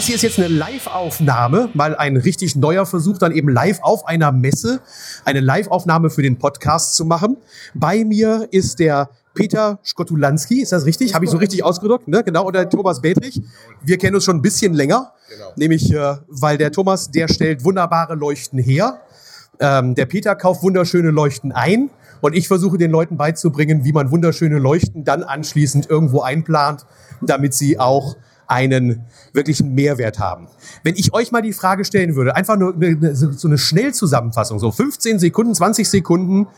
Das 0.00 0.06
hier 0.06 0.16
ist 0.16 0.22
jetzt 0.22 0.38
eine 0.38 0.48
Live-Aufnahme, 0.48 1.68
mal 1.74 1.94
ein 1.94 2.16
richtig 2.16 2.56
neuer 2.56 2.86
Versuch, 2.86 3.18
dann 3.18 3.32
eben 3.32 3.50
live 3.50 3.80
auf 3.82 4.08
einer 4.08 4.32
Messe 4.32 4.80
eine 5.26 5.40
Live-Aufnahme 5.40 6.08
für 6.08 6.22
den 6.22 6.38
Podcast 6.38 6.94
zu 6.94 7.04
machen. 7.04 7.36
Bei 7.74 8.02
mir 8.06 8.48
ist 8.50 8.78
der 8.78 9.10
Peter 9.34 9.78
Skotulanski, 9.84 10.62
ist 10.62 10.72
das 10.72 10.86
richtig? 10.86 11.14
Habe 11.14 11.26
ich 11.26 11.30
so 11.30 11.36
richtig 11.36 11.64
ausgedrückt? 11.64 12.08
Ne? 12.08 12.24
Genau, 12.24 12.46
oder 12.46 12.66
Thomas 12.66 13.02
Bedrich. 13.02 13.42
Wir 13.82 13.98
kennen 13.98 14.14
uns 14.14 14.24
schon 14.24 14.36
ein 14.36 14.40
bisschen 14.40 14.72
länger, 14.72 15.12
genau. 15.28 15.52
nämlich 15.56 15.92
äh, 15.92 16.16
weil 16.28 16.56
der 16.56 16.72
Thomas, 16.72 17.10
der 17.10 17.28
stellt 17.28 17.62
wunderbare 17.62 18.14
Leuchten 18.14 18.58
her. 18.58 19.02
Ähm, 19.58 19.94
der 19.94 20.06
Peter 20.06 20.34
kauft 20.34 20.62
wunderschöne 20.62 21.10
Leuchten 21.10 21.52
ein 21.52 21.90
und 22.22 22.34
ich 22.34 22.48
versuche 22.48 22.78
den 22.78 22.90
Leuten 22.90 23.18
beizubringen, 23.18 23.84
wie 23.84 23.92
man 23.92 24.10
wunderschöne 24.10 24.60
Leuchten 24.60 25.04
dann 25.04 25.24
anschließend 25.24 25.90
irgendwo 25.90 26.22
einplant, 26.22 26.86
damit 27.20 27.52
sie 27.52 27.78
auch 27.78 28.16
einen 28.50 29.06
wirklichen 29.32 29.74
Mehrwert 29.74 30.18
haben. 30.18 30.48
Wenn 30.82 30.96
ich 30.96 31.14
euch 31.14 31.30
mal 31.30 31.40
die 31.40 31.52
Frage 31.52 31.84
stellen 31.84 32.16
würde, 32.16 32.34
einfach 32.34 32.56
nur 32.56 32.74
eine, 32.74 33.14
so 33.14 33.46
eine 33.46 33.58
Schnellzusammenfassung, 33.58 34.58
so 34.58 34.72
15 34.72 35.18
Sekunden, 35.18 35.54
20 35.54 35.88
Sekunden, 35.88 36.48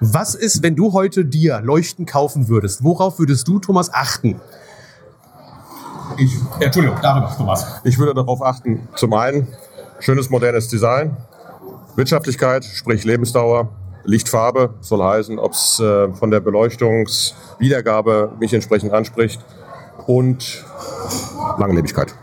was 0.00 0.34
ist, 0.34 0.62
wenn 0.62 0.76
du 0.76 0.92
heute 0.92 1.24
dir 1.24 1.60
Leuchten 1.62 2.06
kaufen 2.06 2.48
würdest? 2.48 2.84
Worauf 2.84 3.18
würdest 3.18 3.48
du, 3.48 3.58
Thomas, 3.58 3.92
achten? 3.92 4.40
Ich, 6.18 6.36
Entschuldigung, 6.60 6.98
darüber, 7.00 7.32
Thomas. 7.34 7.80
Ich 7.84 7.98
würde 7.98 8.14
darauf 8.14 8.42
achten, 8.42 8.88
zum 8.96 9.14
einen 9.14 9.48
schönes 10.00 10.28
modernes 10.28 10.68
Design, 10.68 11.16
Wirtschaftlichkeit, 11.96 12.64
sprich 12.64 13.04
Lebensdauer, 13.04 13.70
Lichtfarbe 14.04 14.74
soll 14.80 15.02
heißen, 15.02 15.38
ob 15.38 15.52
es 15.52 15.78
äh, 15.80 16.12
von 16.12 16.30
der 16.30 16.40
Beleuchtungswiedergabe 16.40 18.32
mich 18.40 18.52
entsprechend 18.52 18.92
anspricht 18.92 19.44
und 20.06 20.64
Langlebigkeit. 21.58 22.14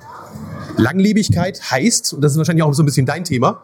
Langlebigkeit 0.78 1.72
heißt, 1.72 2.14
und 2.14 2.22
das 2.22 2.34
ist 2.34 2.38
wahrscheinlich 2.38 2.64
auch 2.64 2.74
so 2.74 2.84
ein 2.84 2.86
bisschen 2.86 3.06
dein 3.06 3.24
Thema, 3.24 3.64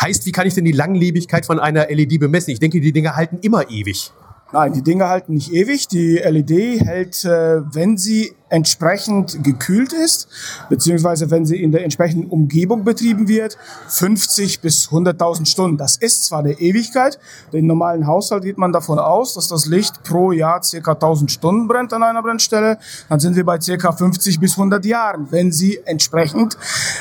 heißt, 0.00 0.26
wie 0.26 0.32
kann 0.32 0.46
ich 0.46 0.54
denn 0.54 0.64
die 0.64 0.72
Langlebigkeit 0.72 1.46
von 1.46 1.58
einer 1.58 1.86
LED 1.88 2.20
bemessen? 2.20 2.50
Ich 2.50 2.60
denke, 2.60 2.80
die 2.80 2.92
Dinge 2.92 3.16
halten 3.16 3.38
immer 3.42 3.70
ewig. 3.70 4.12
Nein, 4.52 4.72
die 4.72 4.82
Dinge 4.82 5.08
halten 5.08 5.34
nicht 5.34 5.52
ewig. 5.52 5.88
Die 5.88 6.18
LED 6.18 6.80
hält, 6.80 7.24
äh, 7.24 7.62
wenn 7.74 7.98
sie 7.98 8.32
entsprechend 8.48 9.42
gekühlt 9.42 9.92
ist, 9.92 10.28
beziehungsweise 10.68 11.32
wenn 11.32 11.44
sie 11.44 11.60
in 11.60 11.72
der 11.72 11.82
entsprechenden 11.82 12.30
Umgebung 12.30 12.84
betrieben 12.84 13.26
wird, 13.26 13.58
50 13.88 14.60
bis 14.60 14.88
100.000 14.88 15.46
Stunden. 15.46 15.76
Das 15.76 15.96
ist 15.96 16.26
zwar 16.26 16.40
eine 16.40 16.52
Ewigkeit, 16.52 17.18
den 17.52 17.66
normalen 17.66 18.06
Haushalt 18.06 18.44
geht 18.44 18.56
man 18.56 18.72
davon 18.72 19.00
aus, 19.00 19.34
dass 19.34 19.48
das 19.48 19.66
Licht 19.66 20.04
pro 20.04 20.30
Jahr 20.30 20.62
circa 20.62 20.92
1000 20.92 21.32
Stunden 21.32 21.66
brennt 21.66 21.92
an 21.92 22.04
einer 22.04 22.22
Brennstelle. 22.22 22.78
Dann 23.08 23.18
sind 23.18 23.34
wir 23.34 23.44
bei 23.44 23.60
circa 23.60 23.90
50 23.90 24.38
bis 24.38 24.52
100 24.52 24.84
Jahren, 24.84 25.26
wenn 25.32 25.50
sie 25.50 25.80
entsprechend 25.84 26.56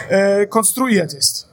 äh, 0.10 0.48
konstruiert 0.48 1.14
ist. 1.14 1.48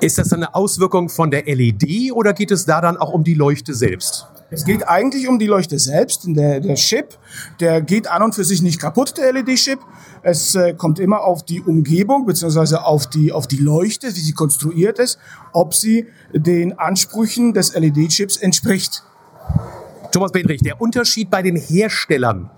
Ist 0.00 0.16
das 0.16 0.32
eine 0.32 0.54
Auswirkung 0.54 1.10
von 1.10 1.30
der 1.30 1.44
LED 1.44 2.12
oder 2.12 2.32
geht 2.32 2.50
es 2.50 2.64
da 2.64 2.80
dann 2.80 2.96
auch 2.96 3.12
um 3.12 3.22
die 3.22 3.34
Leuchte 3.34 3.74
selbst? 3.74 4.28
Es 4.54 4.64
geht 4.64 4.86
eigentlich 4.86 5.26
um 5.26 5.40
die 5.40 5.48
Leuchte 5.48 5.80
selbst. 5.80 6.22
Der, 6.26 6.60
der 6.60 6.76
Chip, 6.76 7.18
der 7.58 7.82
geht 7.82 8.06
an 8.06 8.22
und 8.22 8.36
für 8.36 8.44
sich 8.44 8.62
nicht 8.62 8.80
kaputt, 8.80 9.14
der 9.18 9.32
LED-Chip. 9.32 9.80
Es 10.22 10.54
äh, 10.54 10.74
kommt 10.74 11.00
immer 11.00 11.22
auf 11.22 11.44
die 11.44 11.60
Umgebung 11.60 12.24
beziehungsweise 12.24 12.84
auf 12.84 13.08
die, 13.08 13.32
auf 13.32 13.48
die 13.48 13.56
Leuchte, 13.56 14.06
wie 14.06 14.20
sie 14.20 14.32
konstruiert 14.32 15.00
ist, 15.00 15.18
ob 15.52 15.74
sie 15.74 16.06
den 16.32 16.78
Ansprüchen 16.78 17.52
des 17.52 17.74
LED-Chips 17.74 18.36
entspricht. 18.36 19.02
Thomas 20.12 20.30
Bedrich, 20.30 20.60
der 20.62 20.80
Unterschied 20.80 21.30
bei 21.30 21.42
den 21.42 21.56
Herstellern, 21.56 22.50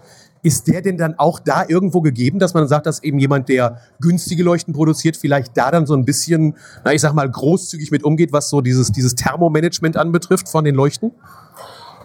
ist 0.42 0.68
der 0.68 0.82
denn 0.82 0.98
dann 0.98 1.18
auch 1.18 1.40
da 1.40 1.64
irgendwo 1.66 2.02
gegeben, 2.02 2.38
dass 2.38 2.52
man 2.52 2.68
sagt, 2.68 2.84
dass 2.84 3.02
eben 3.02 3.18
jemand, 3.18 3.48
der 3.48 3.80
günstige 4.00 4.42
Leuchten 4.42 4.74
produziert, 4.74 5.16
vielleicht 5.16 5.56
da 5.56 5.70
dann 5.70 5.86
so 5.86 5.94
ein 5.94 6.04
bisschen, 6.04 6.56
na 6.84 6.92
ich 6.92 7.00
sag 7.00 7.14
mal, 7.14 7.28
großzügig 7.28 7.90
mit 7.90 8.04
umgeht, 8.04 8.32
was 8.32 8.50
so 8.50 8.60
dieses, 8.60 8.92
dieses 8.92 9.14
Thermomanagement 9.14 9.96
anbetrifft 9.96 10.48
von 10.48 10.64
den 10.64 10.74
Leuchten? 10.74 11.12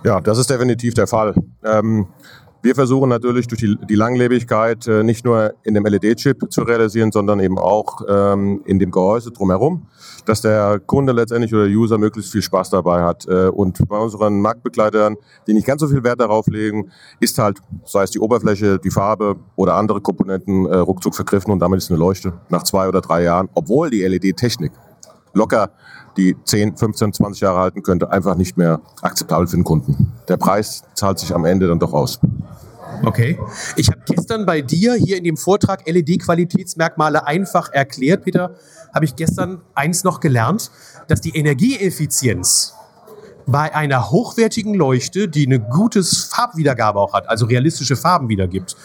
Ja, 0.03 0.19
das 0.19 0.37
ist 0.37 0.49
definitiv 0.49 0.93
der 0.93 1.07
Fall. 1.07 1.35
Ähm, 1.63 2.07
wir 2.63 2.75
versuchen 2.75 3.09
natürlich 3.09 3.47
durch 3.47 3.61
die, 3.61 3.75
die 3.89 3.95
Langlebigkeit 3.95 4.87
äh, 4.87 5.03
nicht 5.03 5.25
nur 5.25 5.53
in 5.63 5.73
dem 5.73 5.83
LED-Chip 5.83 6.51
zu 6.51 6.61
realisieren, 6.61 7.11
sondern 7.11 7.39
eben 7.39 7.57
auch 7.57 8.01
ähm, 8.07 8.61
in 8.65 8.77
dem 8.77 8.91
Gehäuse 8.91 9.31
drumherum, 9.31 9.87
dass 10.25 10.41
der 10.41 10.79
Kunde 10.79 11.11
letztendlich 11.11 11.53
oder 11.53 11.65
der 11.67 11.75
User 11.75 11.97
möglichst 11.97 12.31
viel 12.31 12.43
Spaß 12.43 12.69
dabei 12.69 13.01
hat. 13.01 13.27
Äh, 13.27 13.47
und 13.47 13.87
bei 13.87 13.97
unseren 13.97 14.41
Marktbegleitern, 14.41 15.17
die 15.47 15.53
nicht 15.53 15.65
ganz 15.65 15.81
so 15.81 15.87
viel 15.87 16.03
Wert 16.03 16.21
darauf 16.21 16.45
legen, 16.47 16.91
ist 17.19 17.39
halt, 17.39 17.59
sei 17.85 18.03
es 18.03 18.11
die 18.11 18.19
Oberfläche, 18.19 18.77
die 18.77 18.91
Farbe 18.91 19.37
oder 19.55 19.75
andere 19.75 20.01
Komponenten 20.01 20.67
äh, 20.67 20.77
ruckzuck 20.77 21.15
vergriffen 21.15 21.51
und 21.51 21.59
damit 21.59 21.79
ist 21.79 21.89
eine 21.89 21.99
Leuchte 21.99 22.33
nach 22.49 22.63
zwei 22.63 22.87
oder 22.87 23.01
drei 23.01 23.23
Jahren, 23.23 23.49
obwohl 23.55 23.89
die 23.89 24.03
LED-Technik 24.03 24.71
locker 25.33 25.71
die 26.17 26.35
10, 26.43 26.77
15, 26.77 27.13
20 27.13 27.41
Jahre 27.41 27.59
halten 27.59 27.83
könnte, 27.83 28.11
einfach 28.11 28.35
nicht 28.35 28.57
mehr 28.57 28.81
akzeptabel 29.01 29.47
für 29.47 29.55
den 29.55 29.63
Kunden. 29.63 30.13
Der 30.27 30.37
Preis 30.37 30.83
zahlt 30.93 31.19
sich 31.19 31.33
am 31.33 31.45
Ende 31.45 31.67
dann 31.67 31.79
doch 31.79 31.93
aus. 31.93 32.19
Okay. 33.03 33.39
Ich 33.77 33.89
habe 33.89 34.01
gestern 34.05 34.45
bei 34.45 34.61
dir 34.61 34.93
hier 34.93 35.17
in 35.17 35.23
dem 35.23 35.37
Vortrag 35.37 35.87
LED-Qualitätsmerkmale 35.87 37.25
einfach 37.25 37.71
erklärt, 37.71 38.25
Peter, 38.25 38.55
habe 38.93 39.05
ich 39.05 39.15
gestern 39.15 39.61
eins 39.73 40.03
noch 40.03 40.19
gelernt, 40.19 40.71
dass 41.07 41.21
die 41.21 41.35
Energieeffizienz 41.35 42.73
bei 43.47 43.73
einer 43.73 44.11
hochwertigen 44.11 44.73
Leuchte, 44.73 45.27
die 45.27 45.45
eine 45.45 45.59
gutes 45.59 46.25
Farbwiedergabe 46.25 46.99
auch 46.99 47.13
hat, 47.13 47.27
also 47.29 47.45
realistische 47.45 47.95
Farben 47.95 48.29
wiedergibt, 48.29 48.75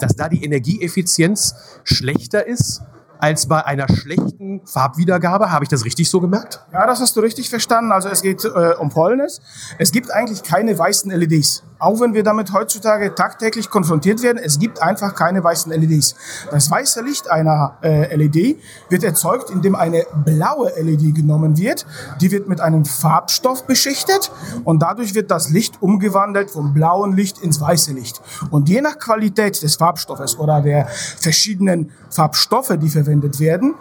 dass 0.00 0.14
da 0.14 0.28
die 0.28 0.44
Energieeffizienz 0.44 1.54
schlechter 1.84 2.46
ist 2.46 2.82
als 3.18 3.46
bei 3.46 3.64
einer 3.64 3.86
schlechten 3.88 4.62
Farbwiedergabe. 4.66 5.50
Habe 5.50 5.64
ich 5.64 5.68
das 5.68 5.84
richtig 5.84 6.10
so 6.10 6.20
gemerkt? 6.20 6.60
Ja, 6.72 6.86
das 6.86 7.00
hast 7.00 7.16
du 7.16 7.20
richtig 7.20 7.50
verstanden. 7.50 7.92
Also 7.92 8.08
es 8.08 8.22
geht 8.22 8.44
äh, 8.44 8.74
um 8.78 8.90
Fäulnis. 8.90 9.40
Es 9.78 9.92
gibt 9.92 10.10
eigentlich 10.10 10.42
keine 10.42 10.78
weißen 10.78 11.10
LEDs. 11.10 11.62
Auch 11.84 12.00
wenn 12.00 12.14
wir 12.14 12.22
damit 12.22 12.50
heutzutage 12.54 13.14
tagtäglich 13.14 13.68
konfrontiert 13.68 14.22
werden, 14.22 14.38
es 14.42 14.58
gibt 14.58 14.80
einfach 14.80 15.14
keine 15.14 15.44
weißen 15.44 15.70
LEDs. 15.70 16.14
Das 16.50 16.70
weiße 16.70 17.02
Licht 17.02 17.30
einer 17.30 17.76
äh, 17.82 18.16
LED 18.16 18.56
wird 18.88 19.04
erzeugt, 19.04 19.50
indem 19.50 19.74
eine 19.74 20.06
blaue 20.24 20.72
LED 20.80 21.14
genommen 21.14 21.58
wird. 21.58 21.84
Die 22.22 22.30
wird 22.30 22.48
mit 22.48 22.62
einem 22.62 22.86
Farbstoff 22.86 23.66
beschichtet 23.66 24.32
und 24.64 24.80
dadurch 24.80 25.14
wird 25.14 25.30
das 25.30 25.50
Licht 25.50 25.82
umgewandelt 25.82 26.50
vom 26.50 26.72
blauen 26.72 27.14
Licht 27.14 27.42
ins 27.42 27.60
weiße 27.60 27.92
Licht. 27.92 28.22
Und 28.48 28.70
je 28.70 28.80
nach 28.80 28.98
Qualität 28.98 29.62
des 29.62 29.76
Farbstoffes 29.76 30.38
oder 30.38 30.62
der 30.62 30.86
verschiedenen 30.86 31.92
Farbstoffe, 32.08 32.78
die 32.80 32.88
verwendet 32.88 33.40
werden, 33.40 33.74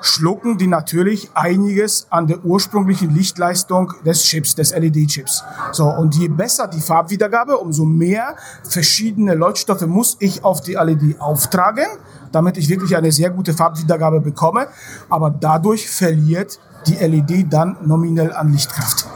schlucken 0.00 0.58
die 0.58 0.66
natürlich 0.66 1.30
einiges 1.34 2.06
an 2.10 2.26
der 2.26 2.44
ursprünglichen 2.44 3.14
Lichtleistung 3.14 3.92
des 4.04 4.22
Chips, 4.24 4.54
des 4.54 4.74
LED-Chips. 4.74 5.44
So, 5.72 5.86
und 5.88 6.14
je 6.16 6.28
besser 6.28 6.68
die 6.68 6.80
Farbwiedergabe, 6.80 7.58
umso 7.58 7.84
mehr 7.84 8.36
verschiedene 8.62 9.34
Leuchtstoffe 9.34 9.86
muss 9.86 10.16
ich 10.20 10.44
auf 10.44 10.60
die 10.60 10.74
LED 10.74 11.20
auftragen, 11.20 11.86
damit 12.32 12.56
ich 12.56 12.68
wirklich 12.68 12.96
eine 12.96 13.12
sehr 13.12 13.30
gute 13.30 13.54
Farbwiedergabe 13.54 14.20
bekomme. 14.20 14.68
Aber 15.08 15.30
dadurch 15.30 15.88
verliert 15.88 16.58
die 16.86 16.94
LED 16.94 17.52
dann 17.52 17.76
nominell 17.84 18.32
an 18.32 18.52
Lichtkraft. 18.52 19.06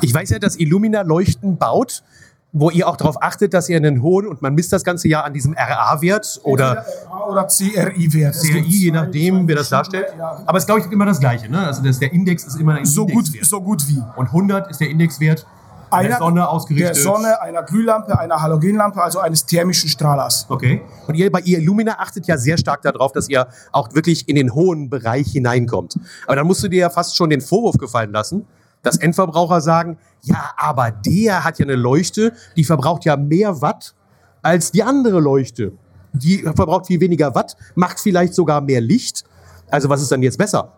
Ich 0.00 0.12
weiß 0.12 0.30
ja, 0.30 0.38
dass 0.38 0.58
Illumina 0.58 1.02
Leuchten 1.02 1.58
baut 1.58 2.02
wo 2.52 2.70
ihr 2.70 2.86
auch 2.86 2.96
darauf 2.96 3.22
achtet, 3.22 3.54
dass 3.54 3.68
ihr 3.68 3.78
einen 3.78 4.02
hohen, 4.02 4.26
und 4.26 4.42
man 4.42 4.54
misst 4.54 4.72
das 4.72 4.84
ganze 4.84 5.08
Jahr 5.08 5.24
an 5.24 5.32
diesem 5.32 5.54
RA-Wert 5.54 6.40
oder, 6.44 6.84
oder 7.28 7.46
CRI-Wert. 7.46 8.34
CRI, 8.34 8.60
je 8.60 8.90
nachdem, 8.90 9.48
wer 9.48 9.56
das 9.56 9.70
darstellt. 9.70 10.06
Aber 10.46 10.58
es 10.58 10.64
ist, 10.64 10.66
glaube 10.66 10.82
ich, 10.82 10.92
immer 10.92 11.06
das 11.06 11.18
Gleiche. 11.18 11.50
Ne? 11.50 11.66
Also 11.66 11.82
das, 11.82 11.98
der 11.98 12.12
Index 12.12 12.44
ist 12.44 12.60
immer 12.60 12.74
ein 12.74 12.84
so 12.84 13.06
Gut, 13.06 13.26
so 13.42 13.60
gut 13.60 13.88
wie. 13.88 14.02
Und 14.16 14.26
100 14.26 14.70
ist 14.70 14.80
der 14.80 14.90
Indexwert 14.90 15.46
einer, 15.92 16.08
der 16.08 16.18
Sonne 16.18 16.48
ausgerichtet. 16.48 16.96
Der 16.96 17.02
Sonne, 17.02 17.40
einer 17.40 17.62
Glühlampe, 17.62 18.18
einer 18.18 18.40
Halogenlampe, 18.40 19.02
also 19.02 19.18
eines 19.18 19.44
thermischen 19.46 19.88
Strahlers. 19.88 20.46
Okay. 20.48 20.82
Und 21.06 21.14
ihr 21.14 21.30
bei 21.30 21.40
ihr 21.40 21.58
Illumina 21.58 21.98
achtet 21.98 22.26
ja 22.26 22.36
sehr 22.36 22.58
stark 22.58 22.82
darauf, 22.82 23.12
dass 23.12 23.28
ihr 23.28 23.46
auch 23.72 23.94
wirklich 23.94 24.28
in 24.28 24.36
den 24.36 24.54
hohen 24.54 24.90
Bereich 24.90 25.32
hineinkommt. 25.32 25.98
Aber 26.26 26.36
dann 26.36 26.46
musst 26.46 26.62
du 26.62 26.68
dir 26.68 26.80
ja 26.80 26.90
fast 26.90 27.16
schon 27.16 27.30
den 27.30 27.40
Vorwurf 27.40 27.76
gefallen 27.76 28.12
lassen, 28.12 28.46
dass 28.82 28.96
Endverbraucher 28.96 29.60
sagen, 29.60 29.98
ja, 30.22 30.52
aber 30.56 30.90
der 30.90 31.44
hat 31.44 31.58
ja 31.58 31.64
eine 31.64 31.76
Leuchte, 31.76 32.32
die 32.56 32.64
verbraucht 32.64 33.04
ja 33.04 33.16
mehr 33.16 33.60
Watt 33.62 33.94
als 34.42 34.72
die 34.72 34.82
andere 34.82 35.20
Leuchte. 35.20 35.72
Die 36.12 36.38
verbraucht 36.38 36.86
viel 36.86 37.00
weniger 37.00 37.34
Watt, 37.34 37.56
macht 37.74 37.98
vielleicht 37.98 38.34
sogar 38.34 38.60
mehr 38.60 38.80
Licht. 38.80 39.24
Also 39.70 39.88
was 39.88 40.02
ist 40.02 40.12
dann 40.12 40.22
jetzt 40.22 40.36
besser? 40.36 40.72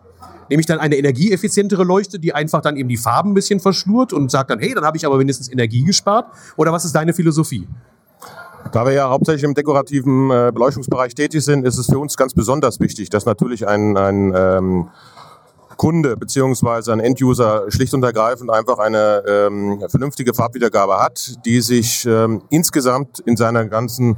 Nehme 0.49 0.59
ich 0.59 0.67
dann 0.67 0.79
eine 0.79 0.95
energieeffizientere 0.95 1.83
Leuchte, 1.83 2.19
die 2.19 2.33
einfach 2.33 2.61
dann 2.61 2.77
eben 2.77 2.87
die 2.87 2.97
Farben 2.97 3.31
ein 3.31 3.33
bisschen 3.33 3.59
verschlurt 3.59 4.13
und 4.13 4.29
sagt 4.29 4.51
dann, 4.51 4.59
hey, 4.59 4.73
dann 4.73 4.85
habe 4.85 4.95
ich 4.95 5.05
aber 5.05 5.19
wenigstens 5.19 5.51
Energie 5.51 5.83
gespart? 5.83 6.27
Oder 6.55 6.71
was 6.71 6.85
ist 6.85 6.93
deine 6.93 7.13
Philosophie? 7.13 7.67
Da 8.71 8.85
wir 8.85 8.93
ja 8.93 9.09
hauptsächlich 9.09 9.43
im 9.43 9.53
dekorativen 9.53 10.29
äh, 10.31 10.51
Beleuchtungsbereich 10.53 11.13
tätig 11.15 11.43
sind, 11.43 11.65
ist 11.65 11.77
es 11.77 11.87
für 11.87 11.99
uns 11.99 12.15
ganz 12.17 12.33
besonders 12.33 12.79
wichtig, 12.79 13.09
dass 13.09 13.25
natürlich 13.25 13.67
ein, 13.67 13.97
ein 13.97 14.33
ähm, 14.35 14.89
Kunde 15.77 16.17
beziehungsweise 16.17 16.93
ein 16.93 16.99
Enduser 16.99 17.65
schlicht 17.69 17.93
und 17.93 18.03
ergreifend 18.03 18.49
einfach 18.51 18.79
eine 18.79 19.23
ähm, 19.27 19.83
vernünftige 19.89 20.33
Farbwiedergabe 20.33 20.97
hat, 20.97 21.37
die 21.45 21.61
sich 21.61 22.05
ähm, 22.05 22.41
insgesamt 22.49 23.19
in 23.19 23.37
seiner 23.37 23.65
ganzen 23.65 24.17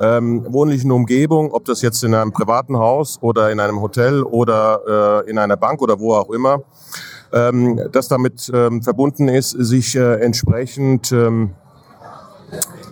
ähm, 0.00 0.44
wohnlichen 0.48 0.90
Umgebung, 0.90 1.52
ob 1.52 1.64
das 1.64 1.82
jetzt 1.82 2.02
in 2.04 2.14
einem 2.14 2.32
privaten 2.32 2.76
Haus 2.76 3.18
oder 3.20 3.50
in 3.50 3.60
einem 3.60 3.80
Hotel 3.80 4.22
oder 4.22 5.22
äh, 5.24 5.30
in 5.30 5.38
einer 5.38 5.56
Bank 5.56 5.82
oder 5.82 5.98
wo 5.98 6.14
auch 6.14 6.30
immer, 6.30 6.62
ähm, 7.32 7.80
das 7.92 8.08
damit 8.08 8.50
ähm, 8.52 8.82
verbunden 8.82 9.28
ist, 9.28 9.50
sich 9.50 9.96
äh, 9.96 10.14
entsprechend 10.20 11.12
ähm, 11.12 11.50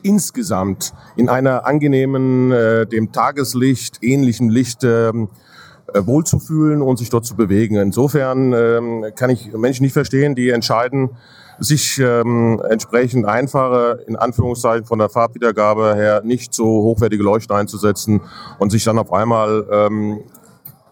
insgesamt 0.03 0.93
in 1.17 1.29
einer 1.29 1.67
angenehmen, 1.67 2.53
äh, 2.53 2.87
dem 2.87 3.13
Tageslicht 3.13 3.99
ähnlichen 4.03 4.49
Licht 4.49 4.85
ähm, 4.85 5.29
äh, 5.29 5.52
wohlzufühlen 5.95 6.83
und 6.83 6.99
sich 6.99 7.11
dort 7.11 7.25
zu 7.25 7.37
bewegen. 7.37 7.77
Insofern 7.77 8.53
ähm, 8.53 9.07
kann 9.15 9.31
ich 9.31 9.53
Menschen 9.53 9.85
nicht 9.85 9.93
verstehen, 9.93 10.35
die 10.35 10.51
entscheiden, 10.51 11.11
sich 11.59 11.99
ähm, 11.99 12.61
entsprechend 12.69 13.27
einfache, 13.27 14.05
in 14.07 14.17
Anführungszeichen 14.17 14.85
von 14.85 14.99
der 14.99 15.09
Farbwiedergabe 15.09 15.95
her, 15.95 16.23
nicht 16.25 16.55
so 16.55 16.65
hochwertige 16.65 17.23
Leuchten 17.23 17.55
einzusetzen 17.55 18.21
und 18.59 18.71
sich 18.71 18.85
dann 18.85 18.99
auf 18.99 19.13
einmal 19.13 19.67
ähm, 19.71 20.21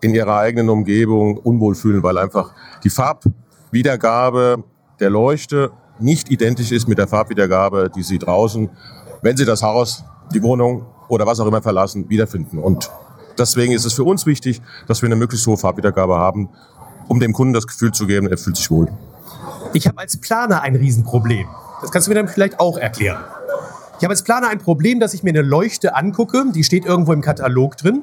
in 0.00 0.14
ihrer 0.14 0.36
eigenen 0.36 0.68
Umgebung 0.68 1.38
unwohl 1.38 1.74
fühlen, 1.74 2.02
weil 2.02 2.18
einfach 2.18 2.52
die 2.84 2.90
Farbwiedergabe 2.90 4.64
der 5.00 5.10
Leuchte 5.10 5.70
nicht 5.98 6.30
identisch 6.30 6.72
ist 6.72 6.88
mit 6.88 6.98
der 6.98 7.08
Farbwiedergabe, 7.08 7.90
die 7.94 8.02
sie 8.02 8.18
draußen, 8.18 8.70
wenn 9.22 9.36
sie 9.36 9.44
das 9.44 9.62
Haus, 9.62 10.04
die 10.32 10.42
Wohnung 10.42 10.86
oder 11.08 11.26
was 11.26 11.40
auch 11.40 11.46
immer 11.46 11.60
verlassen, 11.60 12.08
wiederfinden. 12.08 12.58
Und 12.58 12.90
deswegen 13.40 13.72
ist 13.72 13.84
es 13.84 13.94
für 13.94 14.04
uns 14.04 14.26
wichtig, 14.26 14.62
dass 14.86 15.02
wir 15.02 15.08
eine 15.08 15.16
möglichst 15.16 15.46
hohe 15.46 15.56
Farbwiedergabe 15.56 16.16
haben, 16.16 16.50
um 17.08 17.18
dem 17.18 17.32
Kunden 17.32 17.52
das 17.52 17.66
Gefühl 17.66 17.92
zu 17.92 18.06
geben, 18.06 18.28
er 18.28 18.38
fühlt 18.38 18.56
sich 18.56 18.70
wohl. 18.70 18.88
Ich 19.72 19.86
habe 19.86 19.98
als 19.98 20.16
Planer 20.16 20.62
ein 20.62 20.76
Riesenproblem. 20.76 21.48
Das 21.80 21.90
kannst 21.90 22.06
du 22.06 22.10
mir 22.10 22.16
dann 22.16 22.28
vielleicht 22.28 22.60
auch 22.60 22.76
erklären. 22.76 23.24
Ich 23.98 24.04
habe 24.04 24.12
als 24.12 24.22
Planer 24.22 24.48
ein 24.48 24.58
Problem, 24.58 25.00
dass 25.00 25.12
ich 25.14 25.22
mir 25.22 25.30
eine 25.30 25.42
Leuchte 25.42 25.94
angucke, 25.96 26.44
die 26.54 26.64
steht 26.64 26.86
irgendwo 26.86 27.12
im 27.12 27.20
Katalog 27.20 27.76
drin. 27.76 28.02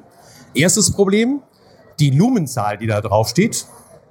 Erstes 0.54 0.92
Problem, 0.92 1.42
die 2.00 2.12
Lumenzahl, 2.12 2.78
die 2.78 2.88
da 2.88 3.02
drauf 3.02 3.30
steht, 3.30 3.66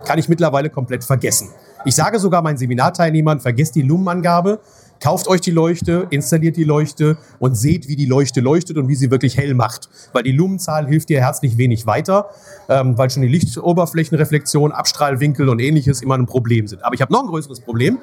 kann 0.05 0.19
ich 0.19 0.29
mittlerweile 0.29 0.71
komplett 0.71 1.05
vergessen. 1.05 1.49
Ich 1.85 1.95
sage 1.95 2.19
sogar 2.19 2.43
meinen 2.43 2.59
Seminarteilnehmern, 2.59 3.41
vergesst 3.41 3.77
die 3.77 3.83
Lumenangabe, 3.83 4.61
Kauft 5.01 5.29
euch 5.29 5.41
die 5.41 5.51
Leuchte, 5.51 6.07
installiert 6.11 6.57
die 6.57 6.65
Leuchte 6.65 7.19
und 7.39 7.55
seht, 7.55 7.89
wie 7.89 7.97
die 7.97 8.07
Leuchte 8.07 8.41
leuchtet 8.41 8.79
und 8.79 8.89
wie 8.89 8.95
sie 8.95 9.11
wirklich 9.11 9.37
hell 9.37 9.55
macht. 9.55 9.89
Weil 10.13 10.23
die 10.23 10.33
Lumenzahl 10.33 10.87
hilft 10.87 11.09
dir 11.09 11.21
herzlich 11.21 11.59
wenig 11.59 11.87
weiter, 11.87 12.31
ähm, 12.69 12.97
weil 12.97 13.11
schon 13.11 13.23
die 13.23 13.29
Lichtoberflächenreflexion, 13.29 14.73
Abstrahlwinkel 14.73 15.49
und 15.49 15.61
ähnliches 15.61 16.03
immer 16.03 16.17
ein 16.17 16.27
Problem 16.27 16.67
sind. 16.67 16.85
Aber 16.85 16.95
ich 16.95 17.03
habe 17.03 17.13
noch 17.13 17.23
ein 17.23 17.29
größeres 17.29 17.61
Problem. 17.61 17.99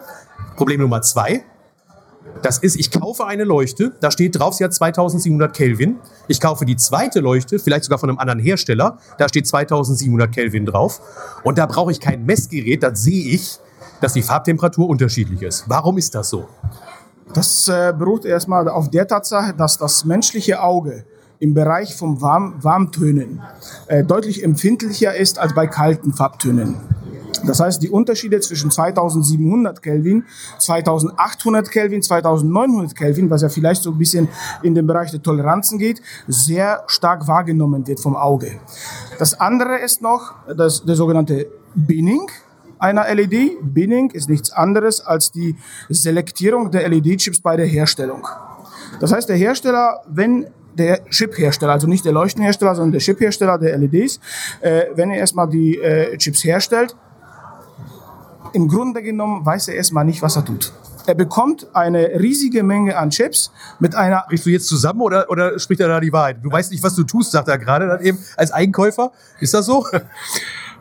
Problem 0.56 0.82
Nummer 0.82 1.02
zwei. 1.02 1.44
Das 2.42 2.58
ist, 2.58 2.78
ich 2.78 2.90
kaufe 2.90 3.26
eine 3.26 3.44
Leuchte, 3.44 3.94
da 4.00 4.10
steht 4.10 4.40
drauf, 4.40 4.54
sie 4.54 4.64
hat 4.64 4.74
2700 4.74 5.54
Kelvin. 5.56 5.98
Ich 6.28 6.40
kaufe 6.40 6.66
die 6.66 6.76
zweite 6.76 7.20
Leuchte, 7.20 7.60
vielleicht 7.60 7.86
sogar 7.86 8.00
von 8.00 8.10
einem 8.10 8.18
anderen 8.18 8.40
Hersteller, 8.40 8.98
da 9.18 9.28
steht 9.30 9.46
2700 9.46 10.32
Kelvin 10.32 10.66
drauf. 10.66 11.02
Und 11.44 11.58
da 11.58 11.66
brauche 11.66 11.92
ich 11.92 12.00
kein 12.00 12.26
Messgerät, 12.26 12.84
das 12.84 13.04
sehe 13.04 13.34
ich, 13.34 13.60
dass 14.02 14.14
die 14.14 14.22
Farbtemperatur 14.22 14.88
unterschiedlich 14.88 15.42
ist. 15.42 15.66
Warum 15.68 15.98
ist 15.98 16.14
das 16.16 16.30
so? 16.30 16.48
Das 17.34 17.68
äh, 17.68 17.94
beruht 17.98 18.26
erstmal 18.26 18.68
auf 18.68 18.90
der 18.90 19.08
Tatsache, 19.08 19.54
dass 19.54 19.78
das 19.78 20.06
menschliche 20.06 20.62
Auge 20.62 21.06
im 21.40 21.54
Bereich 21.54 21.96
von 21.96 22.22
Warm 22.22 22.56
Warmtönen 22.62 23.42
äh, 23.88 24.04
deutlich 24.04 24.44
empfindlicher 24.44 25.16
ist 25.16 25.40
als 25.40 25.54
bei 25.54 25.68
kalten 25.68 26.14
Farbtönen. 26.14 26.76
Das 27.46 27.60
heißt, 27.60 27.82
die 27.82 27.90
Unterschiede 27.90 28.40
zwischen 28.40 28.72
2700 28.72 29.82
Kelvin, 29.82 30.24
2800 30.60 31.70
Kelvin, 31.70 32.02
2900 32.02 32.96
Kelvin, 32.96 33.30
was 33.30 33.42
ja 33.42 33.50
vielleicht 33.50 33.84
so 33.84 33.92
ein 33.92 33.98
bisschen 33.98 34.30
in 34.62 34.76
den 34.76 34.88
Bereich 34.88 35.12
der 35.12 35.22
Toleranzen 35.22 35.78
geht, 35.78 36.02
sehr 36.28 36.84
stark 36.88 37.28
wahrgenommen 37.28 37.86
wird 37.88 38.00
vom 38.00 38.16
Auge. 38.16 38.60
Das 39.20 39.40
andere 39.40 39.80
ist 39.80 40.02
noch 40.02 40.34
das, 40.56 40.86
der 40.86 40.96
sogenannte 40.96 41.48
Binning 41.76 42.30
einer 42.80 43.14
LED. 43.14 43.58
Binning 43.62 44.12
ist 44.12 44.30
nichts 44.30 44.52
anderes 44.52 45.02
als 45.02 45.32
die 45.32 45.56
Selektierung 45.90 46.72
der 46.72 46.88
LED-Chips 46.90 47.42
bei 47.42 47.56
der 47.56 47.66
Herstellung. 47.66 48.28
Das 49.00 49.12
heißt, 49.12 49.30
der 49.30 49.38
Hersteller, 49.38 50.02
wenn 50.08 50.48
der 50.78 51.06
Chip-Hersteller, 51.06 51.74
also 51.74 51.88
nicht 51.88 52.06
der 52.06 52.12
Leuchtenhersteller, 52.12 52.76
sondern 52.76 52.94
der 52.94 53.02
Chip-Hersteller 53.02 53.58
der 53.58 53.78
LEDs, 53.78 54.20
äh, 54.62 54.86
wenn 54.96 55.12
er 55.12 55.18
erstmal 55.18 55.50
die 55.50 55.78
äh, 55.78 56.18
Chips 56.18 56.44
herstellt, 56.44 56.96
im 58.54 58.68
Grunde 58.68 59.02
genommen 59.02 59.46
weiß 59.46 59.68
er 59.68 59.76
erstmal 59.76 60.06
nicht, 60.06 60.22
was 60.22 60.36
er 60.36 60.46
tut. 60.46 60.72
Er 61.06 61.16
bekommt 61.16 61.68
eine 61.74 62.20
riesige 62.20 62.64
Menge 62.64 62.98
an 62.98 63.10
Chips 63.10 63.52
mit 63.80 63.94
einer. 63.94 64.24
Sprichst 64.26 64.46
du 64.46 64.50
jetzt 64.52 64.68
zusammen 64.68 65.02
oder, 65.02 65.30
oder 65.30 65.60
spricht 65.60 65.82
er 65.82 65.90
da 65.90 66.00
die 66.00 66.14
Wahrheit? 66.14 66.38
Du 66.42 66.50
weißt 66.50 66.72
nicht, 66.72 66.84
was 66.84 66.96
du 66.96 67.04
tust, 67.04 67.32
sagt 67.32 67.50
er 67.50 67.58
gerade 67.58 67.88
dann 67.88 68.02
eben 68.02 68.18
als 68.38 68.52
Einkäufer. 68.52 69.12
Ist 69.40 69.54
das 69.54 69.66
so? 69.66 69.86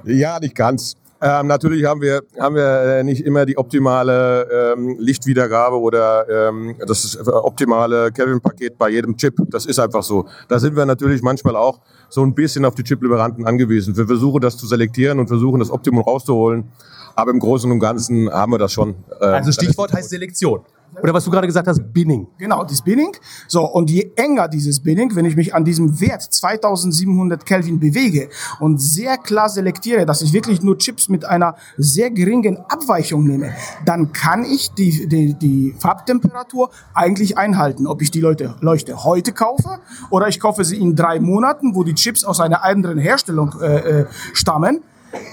Ja, 0.05 0.41
nicht 0.41 0.55
ganz. 0.55 0.97
Ähm, 1.25 1.47
natürlich 1.47 1.85
haben 1.85 2.01
wir, 2.01 2.23
haben 2.41 2.57
wir 2.57 2.99
äh, 2.99 3.05
nicht 3.05 3.25
immer 3.25 3.47
die 3.47 3.57
optimale 3.57 4.75
ähm, 4.75 4.97
Lichtwiedergabe 4.99 5.79
oder 5.79 6.49
ähm, 6.49 6.75
das 6.85 7.17
optimale 7.29 8.11
Kelvin-Paket 8.11 8.77
bei 8.77 8.89
jedem 8.89 9.17
Chip. 9.17 9.37
Das 9.49 9.65
ist 9.65 9.79
einfach 9.79 10.03
so. 10.03 10.27
Da 10.49 10.59
sind 10.59 10.75
wir 10.75 10.85
natürlich 10.85 11.23
manchmal 11.23 11.55
auch 11.55 11.81
so 12.09 12.23
ein 12.23 12.35
bisschen 12.35 12.65
auf 12.65 12.75
die 12.75 12.83
Chip-Lieferanten 12.83 13.47
angewiesen. 13.47 13.97
Wir 13.97 14.07
versuchen 14.07 14.41
das 14.41 14.57
zu 14.57 14.67
selektieren 14.67 15.21
und 15.21 15.29
versuchen 15.29 15.61
das 15.61 15.71
Optimum 15.71 16.03
rauszuholen. 16.03 16.73
Aber 17.15 17.31
im 17.31 17.39
Großen 17.39 17.71
und 17.71 17.79
Ganzen 17.79 18.29
haben 18.29 18.53
wir 18.53 18.59
das 18.59 18.73
schon. 18.73 18.97
Äh, 19.21 19.27
also 19.27 19.53
Stichwort 19.53 19.93
heißt 19.93 20.11
Selektion. 20.11 20.63
Oder 21.01 21.15
was 21.15 21.25
du 21.25 21.31
gerade 21.31 21.47
gesagt 21.47 21.67
hast, 21.69 21.93
Binning. 21.93 22.27
Genau, 22.39 22.65
das 22.65 22.83
Binning. 22.83 23.13
So, 23.49 23.65
und 23.65 23.91
je 23.91 24.13
enger 24.17 24.49
dieses 24.49 24.81
Binning, 24.81 25.15
wenn 25.17 25.25
ich 25.25 25.37
mich 25.37 25.55
an 25.55 25.65
diesem 25.65 26.01
Wert 26.01 26.23
2700 26.23 27.47
Kelvin 27.47 27.81
bewege 27.81 28.29
und 28.61 28.79
sehr 28.79 29.17
klar 29.17 29.49
selektiere, 29.49 30.05
dass 30.05 30.21
ich 30.21 30.33
wirklich 30.33 30.63
nur 30.63 30.77
Chips 30.79 31.09
mit 31.09 31.25
einer 31.25 31.57
sehr 31.79 32.11
geringen 32.11 32.59
Abweichung 32.69 33.25
nehme, 33.25 33.55
dann 33.85 34.13
kann 34.13 34.45
ich 34.45 34.73
die, 34.73 35.09
die, 35.09 35.35
die 35.35 35.75
Farbtemperatur 35.79 36.71
eigentlich 36.93 37.39
einhalten. 37.39 37.87
Ob 37.87 38.03
ich 38.03 38.11
die 38.11 38.21
Leute, 38.21 38.55
Leuchte 38.61 39.05
heute 39.05 39.33
kaufe 39.33 39.81
oder 40.11 40.29
ich 40.29 40.41
kaufe 40.41 40.65
sie 40.65 40.77
in 40.77 40.95
drei 40.95 41.21
Monaten, 41.21 41.75
wo 41.75 41.85
die 41.85 41.95
Chips 41.95 42.23
aus 42.25 42.41
einer 42.41 42.65
anderen 42.65 42.99
Herstellung 42.99 43.55
äh, 43.61 44.01
äh 44.01 44.07
stammen, 44.35 44.83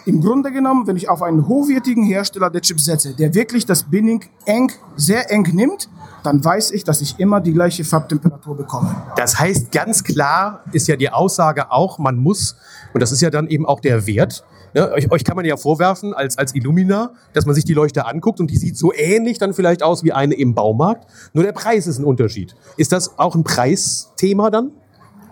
im 0.06 0.22
Grunde 0.22 0.52
genommen, 0.52 0.88
wenn 0.88 0.96
ich 0.96 1.10
auf 1.10 1.22
einen 1.22 1.48
hochwertigen 1.48 2.04
Hersteller 2.04 2.50
der 2.50 2.62
Chips 2.62 2.86
setze, 2.86 3.14
der 3.14 3.34
wirklich 3.34 3.66
das 3.66 3.84
Binning 3.84 4.26
eng, 4.46 4.72
sehr 4.96 5.32
eng 5.32 5.48
nimmt, 5.54 5.90
dann 6.24 6.44
weiß 6.44 6.72
ich, 6.72 6.84
dass 6.84 7.02
ich 7.02 7.20
immer 7.20 7.40
die 7.42 7.54
gleiche 7.54 7.84
Farbtemperatur 7.84 8.58
bekomme. 8.58 8.96
Das 9.16 9.40
heißt, 9.40 9.72
ganz 9.72 10.04
klar 10.04 10.64
ist 10.72 10.88
ja 10.88 10.96
die 10.96 11.10
Aussage 11.10 11.72
auch, 11.72 11.98
man 11.98 12.18
muss, 12.18 12.56
und 12.94 13.02
das 13.02 13.12
ist 13.12 13.22
ja 13.22 13.30
dann 13.30 13.48
eben 13.48 13.66
auch 13.66 13.80
der 13.80 14.06
Wert, 14.06 14.44
ja, 14.74 14.92
euch, 14.92 15.12
euch, 15.12 15.24
kann 15.24 15.36
man 15.36 15.46
ja 15.46 15.58
vorwerfen 15.58 16.14
als, 16.14 16.38
als 16.38 16.54
Illumina, 16.54 17.14
dass 17.34 17.48
man 17.48 17.56
sich 17.56 17.66
die 17.66 17.74
Leuchte 17.74 18.06
anguckt 18.06 18.40
und 18.40 18.52
die 18.52 18.58
sieht 18.58 18.78
so 18.78 18.94
ähnlich 18.94 19.40
dann 19.40 19.54
vielleicht 19.54 19.82
aus 19.82 20.04
wie 20.04 20.14
eine 20.14 20.36
im 20.36 20.54
Baumarkt. 20.54 21.10
Nur 21.34 21.44
der 21.44 21.54
Preis 21.54 21.88
ist 21.88 21.98
ein 21.98 22.06
Unterschied. 22.06 22.56
Ist 22.78 22.92
das 22.92 23.18
auch 23.18 23.34
ein 23.34 23.44
Preisthema 23.44 24.52
dann? 24.52 24.72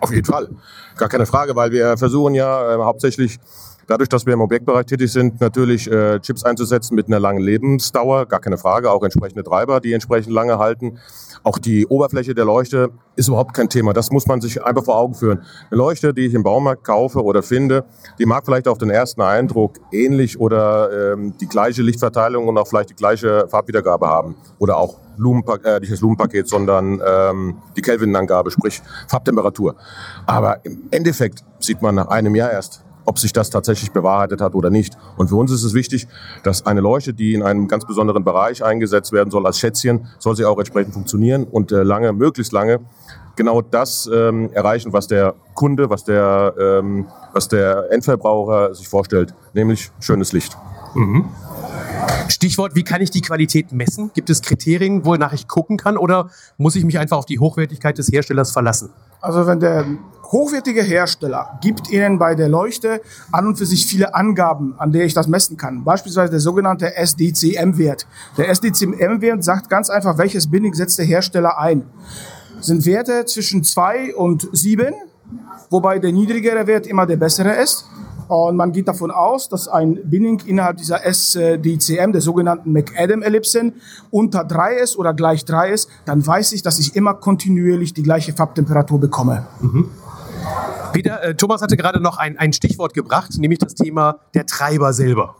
Auf 0.00 0.12
jeden 0.12 0.24
Fall. 0.24 0.48
Gar 0.96 1.08
keine 1.08 1.26
Frage, 1.26 1.54
weil 1.54 1.70
wir 1.70 1.96
versuchen 1.96 2.34
ja 2.34 2.74
äh, 2.74 2.82
hauptsächlich 2.82 3.38
Dadurch, 3.88 4.10
dass 4.10 4.26
wir 4.26 4.34
im 4.34 4.42
Objektbereich 4.42 4.84
tätig 4.84 5.10
sind, 5.10 5.40
natürlich 5.40 5.90
äh, 5.90 6.20
Chips 6.20 6.44
einzusetzen 6.44 6.94
mit 6.94 7.06
einer 7.06 7.18
langen 7.18 7.40
Lebensdauer, 7.40 8.26
gar 8.26 8.38
keine 8.38 8.58
Frage, 8.58 8.90
auch 8.90 9.02
entsprechende 9.02 9.42
Treiber, 9.42 9.80
die 9.80 9.94
entsprechend 9.94 10.30
lange 10.30 10.58
halten. 10.58 10.98
Auch 11.42 11.58
die 11.58 11.86
Oberfläche 11.86 12.34
der 12.34 12.44
Leuchte 12.44 12.90
ist 13.16 13.28
überhaupt 13.28 13.54
kein 13.54 13.70
Thema. 13.70 13.94
Das 13.94 14.10
muss 14.10 14.26
man 14.26 14.42
sich 14.42 14.62
einfach 14.62 14.84
vor 14.84 14.98
Augen 14.98 15.14
führen. 15.14 15.42
Eine 15.70 15.78
Leuchte, 15.78 16.12
die 16.12 16.26
ich 16.26 16.34
im 16.34 16.42
Baumarkt 16.42 16.84
kaufe 16.84 17.24
oder 17.24 17.42
finde, 17.42 17.86
die 18.18 18.26
mag 18.26 18.44
vielleicht 18.44 18.68
auf 18.68 18.76
den 18.76 18.90
ersten 18.90 19.22
Eindruck 19.22 19.76
ähnlich 19.90 20.38
oder 20.38 21.14
ähm, 21.14 21.32
die 21.40 21.48
gleiche 21.48 21.80
Lichtverteilung 21.80 22.46
und 22.46 22.58
auch 22.58 22.68
vielleicht 22.68 22.90
die 22.90 22.94
gleiche 22.94 23.48
Farbwiedergabe 23.48 24.06
haben. 24.06 24.36
Oder 24.58 24.76
auch 24.76 24.98
Lumenpak 25.16 25.64
äh, 25.64 25.80
nicht 25.80 25.92
das 25.92 26.02
Lumenpaket, 26.02 26.46
sondern 26.46 27.00
ähm, 27.02 27.56
die 27.74 27.80
Kelvin-Angabe, 27.80 28.50
sprich 28.50 28.82
Farbtemperatur. 29.08 29.76
Aber 30.26 30.62
im 30.64 30.88
Endeffekt 30.90 31.42
sieht 31.58 31.80
man 31.80 31.94
nach 31.94 32.08
einem 32.08 32.34
Jahr 32.34 32.52
erst, 32.52 32.84
ob 33.08 33.18
sich 33.18 33.32
das 33.32 33.48
tatsächlich 33.48 33.90
bewahrheitet 33.90 34.42
hat 34.42 34.54
oder 34.54 34.68
nicht. 34.68 34.98
Und 35.16 35.28
für 35.28 35.36
uns 35.36 35.50
ist 35.50 35.64
es 35.64 35.72
wichtig, 35.72 36.06
dass 36.42 36.66
eine 36.66 36.82
Leuchte, 36.82 37.14
die 37.14 37.32
in 37.32 37.42
einem 37.42 37.66
ganz 37.66 37.86
besonderen 37.86 38.22
Bereich 38.22 38.62
eingesetzt 38.62 39.12
werden 39.12 39.30
soll 39.30 39.46
als 39.46 39.58
Schätzchen, 39.58 40.06
soll 40.18 40.36
sie 40.36 40.44
auch 40.44 40.58
entsprechend 40.58 40.92
funktionieren 40.92 41.44
und 41.44 41.72
äh, 41.72 41.82
lange, 41.82 42.12
möglichst 42.12 42.52
lange 42.52 42.80
genau 43.34 43.62
das 43.62 44.10
ähm, 44.12 44.50
erreichen, 44.52 44.92
was 44.92 45.06
der 45.06 45.34
Kunde, 45.54 45.88
was 45.88 46.04
der, 46.04 46.54
ähm, 46.60 47.06
was 47.32 47.48
der 47.48 47.90
Endverbraucher 47.90 48.74
sich 48.74 48.88
vorstellt, 48.88 49.32
nämlich 49.54 49.90
schönes 50.00 50.32
Licht. 50.32 50.58
Mhm. 50.94 51.24
Stichwort, 52.28 52.74
wie 52.74 52.84
kann 52.84 53.00
ich 53.00 53.10
die 53.10 53.20
Qualität 53.20 53.72
messen? 53.72 54.10
Gibt 54.14 54.30
es 54.30 54.42
Kriterien, 54.42 55.04
wonach 55.04 55.32
ich 55.32 55.48
gucken 55.48 55.76
kann 55.76 55.96
oder 55.96 56.30
muss 56.56 56.76
ich 56.76 56.84
mich 56.84 56.98
einfach 56.98 57.16
auf 57.16 57.26
die 57.26 57.38
Hochwertigkeit 57.38 57.98
des 57.98 58.12
Herstellers 58.12 58.52
verlassen? 58.52 58.90
Also 59.20 59.46
wenn 59.46 59.60
der 59.60 59.84
hochwertige 60.30 60.82
Hersteller 60.82 61.58
gibt 61.62 61.90
Ihnen 61.90 62.18
bei 62.18 62.34
der 62.34 62.48
Leuchte 62.48 63.00
an 63.32 63.46
und 63.46 63.56
für 63.56 63.66
sich 63.66 63.86
viele 63.86 64.14
Angaben, 64.14 64.74
an 64.78 64.92
der 64.92 65.04
ich 65.04 65.14
das 65.14 65.26
messen 65.26 65.56
kann. 65.56 65.84
Beispielsweise 65.84 66.30
der 66.30 66.40
sogenannte 66.40 66.94
SDCM-Wert. 66.96 68.06
Der 68.36 68.48
SDCM-Wert 68.50 69.42
sagt 69.42 69.70
ganz 69.70 69.90
einfach, 69.90 70.18
welches 70.18 70.50
Binning 70.50 70.74
setzt 70.74 70.98
der 70.98 71.06
Hersteller 71.06 71.58
ein. 71.58 71.84
sind 72.60 72.84
Werte 72.86 73.24
zwischen 73.24 73.64
2 73.64 74.14
und 74.16 74.48
7, 74.52 74.92
wobei 75.70 75.98
der 75.98 76.12
niedrigere 76.12 76.66
Wert 76.66 76.86
immer 76.86 77.06
der 77.06 77.16
bessere 77.16 77.54
ist. 77.54 77.86
Und 78.28 78.56
man 78.56 78.72
geht 78.72 78.88
davon 78.88 79.10
aus, 79.10 79.48
dass 79.48 79.68
ein 79.68 79.98
Binning 80.04 80.40
innerhalb 80.46 80.76
dieser 80.76 81.04
SDCM, 81.04 82.12
der 82.12 82.20
sogenannten 82.20 82.72
McAdam-Ellipsen, 82.72 83.74
unter 84.10 84.44
3 84.44 84.74
ist 84.74 84.96
oder 84.96 85.14
gleich 85.14 85.44
3 85.44 85.70
ist. 85.70 85.88
Dann 86.04 86.24
weiß 86.26 86.52
ich, 86.52 86.62
dass 86.62 86.78
ich 86.78 86.94
immer 86.94 87.14
kontinuierlich 87.14 87.94
die 87.94 88.02
gleiche 88.02 88.34
Farbtemperatur 88.34 89.00
bekomme. 89.00 89.46
Mhm. 89.60 89.90
Peter, 90.92 91.22
äh, 91.22 91.34
Thomas 91.34 91.62
hatte 91.62 91.76
gerade 91.76 92.00
noch 92.00 92.18
ein, 92.18 92.38
ein 92.38 92.52
Stichwort 92.52 92.94
gebracht, 92.94 93.30
nämlich 93.38 93.58
das 93.58 93.74
Thema 93.74 94.20
der 94.34 94.46
Treiber 94.46 94.92
selber. 94.92 95.36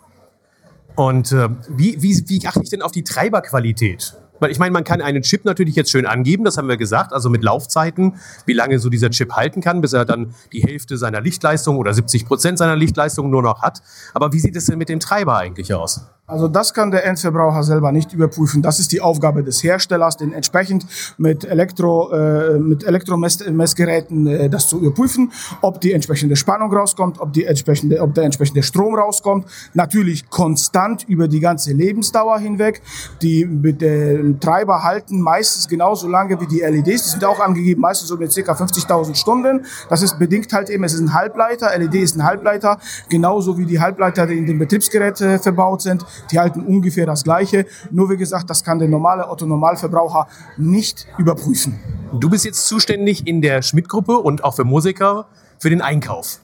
Und 0.95 1.33
äh, 1.33 1.49
wie, 1.69 2.03
wie, 2.03 2.25
wie 2.27 2.47
achte 2.47 2.63
ich 2.63 2.71
denn 2.71 2.83
auf 2.83 2.93
die 2.93 3.05
Treiberqualität? 3.05 4.17
Ich 4.49 4.59
meine, 4.59 4.73
man 4.73 4.85
kann 4.85 5.01
einen 5.01 5.23
Chip 5.23 5.45
natürlich 5.45 5.75
jetzt 5.75 5.91
schön 5.91 6.07
angeben, 6.07 6.45
das 6.45 6.59
haben 6.59 6.69
wir 6.69 6.77
gesagt, 6.77 7.13
also 7.13 7.29
mit 7.29 7.43
Laufzeiten, 7.43 8.15
wie 8.47 8.53
lange 8.53 8.79
so 8.79 8.89
dieser 8.89 9.11
Chip 9.11 9.33
halten 9.33 9.61
kann, 9.61 9.81
bis 9.81 9.93
er 9.93 10.05
dann 10.05 10.35
die 10.53 10.63
Hälfte 10.63 10.97
seiner 10.97 11.21
Lichtleistung 11.21 11.77
oder 11.77 11.93
70 11.93 12.27
Prozent 12.27 12.59
seiner 12.59 12.77
Lichtleistung 12.77 13.31
nur 13.31 13.43
noch 13.43 13.63
hat. 13.63 13.83
Aber 14.15 14.33
wie 14.33 14.41
sieht 14.41 14.57
es 14.57 14.67
denn 14.67 14.79
mit 14.79 14.89
dem 14.89 15.01
Treiber 15.01 15.37
eigentlich 15.37 15.75
aus? 15.75 16.07
Also 16.29 16.47
das 16.47 16.75
kann 16.75 16.91
der 16.91 17.07
Endverbraucher 17.07 17.63
selber 17.63 17.91
nicht 17.91 18.13
überprüfen. 18.13 18.61
Das 18.61 18.79
ist 18.79 18.93
die 18.93 19.01
Aufgabe 19.01 19.43
des 19.43 19.63
Herstellers, 19.63 20.19
den 20.19 20.35
entsprechend 20.35 20.85
mit 21.17 21.47
Elektro 21.47 22.13
äh, 22.13 22.59
mit 22.59 22.85
Elektromessgeräten 22.85 24.27
äh, 24.27 24.51
das 24.51 24.69
zu 24.69 24.79
überprüfen, 24.79 25.33
ob 25.63 25.81
die 25.81 25.95
entsprechende 25.95 26.37
Spannung 26.37 26.71
rauskommt, 26.71 27.19
ob 27.19 27.33
die 27.33 27.47
entsprechende, 27.47 28.03
ob 28.03 28.13
der 28.13 28.25
entsprechende 28.25 28.63
Strom 28.63 28.95
rauskommt. 28.95 29.47
Natürlich 29.73 30.29
konstant 30.29 31.09
über 31.09 31.29
die 31.29 31.41
ganze 31.41 31.73
Lebensdauer 31.73 32.39
hinweg. 32.41 32.83
Die 33.23 33.47
mit 33.47 33.81
den 33.81 34.39
Treiber 34.39 34.83
halten 34.83 35.23
meistens 35.23 35.67
genauso 35.67 36.09
lange 36.09 36.39
wie 36.43 36.47
die 36.47 36.61
LEDs. 36.61 37.05
Die 37.05 37.11
sind 37.13 37.25
auch 37.25 37.41
angegeben, 37.41 37.81
meistens 37.81 38.09
so 38.09 38.19
mit 38.19 38.35
ca. 38.35 38.53
50.000 38.53 39.15
Stunden. 39.15 39.65
Das 39.89 40.03
ist 40.03 40.19
bedingt 40.19 40.53
halt 40.53 40.69
eben, 40.69 40.85
es 40.85 40.93
ist 40.93 41.01
ein 41.01 41.15
Halbleiter, 41.15 41.71
LED 41.79 41.95
ist 41.95 42.17
ein 42.17 42.25
Halbleiter, 42.25 42.79
genauso 43.09 43.57
wie 43.57 43.65
die 43.65 43.81
Halbleiter, 43.81 44.27
die 44.27 44.37
in 44.37 44.45
den 44.45 44.59
Betriebsgeräten 44.59 45.39
verbaut 45.39 45.81
sind 45.81 46.05
die 46.31 46.39
halten 46.39 46.61
ungefähr 46.61 47.07
das 47.07 47.25
Gleiche. 47.25 47.67
Nur 47.91 48.11
wie 48.11 48.17
gesagt, 48.17 48.51
das 48.51 48.65
kann 48.65 48.79
der 48.79 48.89
normale 48.89 49.29
Otto-Normalverbraucher 49.29 50.29
nicht 50.57 51.07
überprüfen. 51.19 51.79
Du 52.13 52.31
bist 52.31 52.45
jetzt 52.45 52.67
zuständig 52.67 53.27
in 53.27 53.43
der 53.43 53.63
Schmidt-Gruppe 53.63 54.19
und 54.19 54.45
auch 54.45 54.57
für 54.57 54.65
Musiker 54.65 55.27
für 55.59 55.71
den 55.71 55.83
Einkauf. 55.83 56.41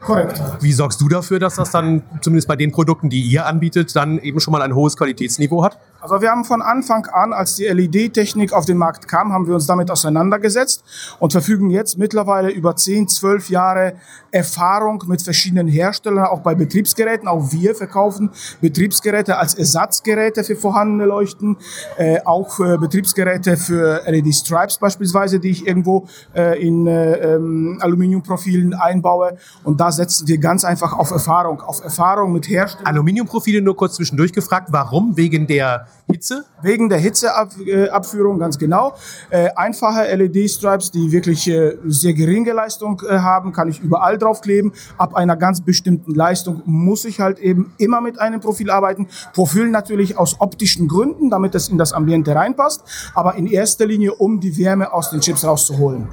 Korrekt. 0.00 0.42
Wie 0.60 0.72
sorgst 0.72 1.00
du 1.00 1.08
dafür, 1.08 1.38
dass 1.38 1.54
das 1.54 1.70
dann 1.70 2.02
zumindest 2.22 2.48
bei 2.48 2.56
den 2.56 2.72
Produkten, 2.72 3.08
die 3.08 3.20
ihr 3.20 3.46
anbietet, 3.46 3.94
dann 3.94 4.18
eben 4.18 4.40
schon 4.40 4.52
mal 4.52 4.62
ein 4.62 4.74
hohes 4.74 4.96
Qualitätsniveau 4.96 5.62
hat? 5.62 5.78
Also 6.02 6.20
wir 6.20 6.32
haben 6.32 6.44
von 6.44 6.62
Anfang 6.62 7.06
an, 7.06 7.32
als 7.32 7.54
die 7.54 7.66
LED-Technik 7.66 8.52
auf 8.52 8.64
den 8.64 8.76
Markt 8.76 9.06
kam, 9.06 9.32
haben 9.32 9.46
wir 9.46 9.54
uns 9.54 9.66
damit 9.66 9.88
auseinandergesetzt 9.88 10.82
und 11.20 11.30
verfügen 11.30 11.70
jetzt 11.70 11.96
mittlerweile 11.96 12.50
über 12.50 12.74
10, 12.74 13.06
12 13.06 13.50
Jahre 13.50 13.92
Erfahrung 14.32 15.04
mit 15.06 15.22
verschiedenen 15.22 15.68
Herstellern, 15.68 16.24
auch 16.24 16.40
bei 16.40 16.56
Betriebsgeräten. 16.56 17.28
Auch 17.28 17.52
wir 17.52 17.76
verkaufen 17.76 18.30
Betriebsgeräte 18.60 19.38
als 19.38 19.54
Ersatzgeräte 19.54 20.42
für 20.42 20.56
vorhandene 20.56 21.04
Leuchten, 21.04 21.56
äh, 21.98 22.18
auch 22.24 22.58
äh, 22.58 22.78
Betriebsgeräte 22.78 23.56
für 23.56 24.02
LED-Stripes 24.04 24.78
beispielsweise, 24.78 25.38
die 25.38 25.50
ich 25.50 25.68
irgendwo 25.68 26.08
äh, 26.34 26.60
in 26.60 26.88
äh, 26.88 27.34
ähm, 27.36 27.78
Aluminiumprofilen 27.80 28.74
einbaue. 28.74 29.36
Und 29.62 29.80
da 29.80 29.92
setzen 29.92 30.26
wir 30.26 30.38
ganz 30.38 30.64
einfach 30.64 30.94
auf 30.94 31.12
Erfahrung, 31.12 31.60
auf 31.60 31.80
Erfahrung 31.84 32.32
mit 32.32 32.48
Herstellern. 32.48 32.88
Aluminiumprofile 32.88 33.62
nur 33.62 33.76
kurz 33.76 33.94
zwischendurch 33.94 34.32
gefragt, 34.32 34.70
warum? 34.72 35.16
Wegen 35.16 35.46
der 35.46 35.86
Hitze? 36.10 36.44
Wegen 36.62 36.88
der 36.88 36.98
Hitzeabführung, 36.98 38.38
ganz 38.38 38.58
genau. 38.58 38.94
Äh, 39.30 39.50
einfache 39.56 40.14
LED-Stripes, 40.14 40.90
die 40.90 41.10
wirklich 41.10 41.48
äh, 41.48 41.76
sehr 41.86 42.12
geringe 42.12 42.52
Leistung 42.52 43.00
äh, 43.08 43.18
haben, 43.18 43.52
kann 43.52 43.68
ich 43.68 43.80
überall 43.80 44.18
draufkleben. 44.18 44.72
Ab 44.98 45.14
einer 45.14 45.36
ganz 45.36 45.62
bestimmten 45.62 46.14
Leistung 46.14 46.62
muss 46.66 47.04
ich 47.04 47.20
halt 47.20 47.38
eben 47.38 47.72
immer 47.78 48.00
mit 48.00 48.20
einem 48.20 48.40
Profil 48.40 48.70
arbeiten. 48.70 49.08
Profil 49.32 49.68
natürlich 49.68 50.18
aus 50.18 50.40
optischen 50.40 50.88
Gründen, 50.88 51.30
damit 51.30 51.54
es 51.54 51.68
in 51.68 51.78
das 51.78 51.92
Ambiente 51.92 52.34
reinpasst, 52.34 52.82
aber 53.14 53.36
in 53.36 53.46
erster 53.46 53.86
Linie, 53.86 54.14
um 54.14 54.40
die 54.40 54.56
Wärme 54.58 54.92
aus 54.92 55.10
den 55.10 55.20
Chips 55.20 55.44
rauszuholen. 55.44 56.08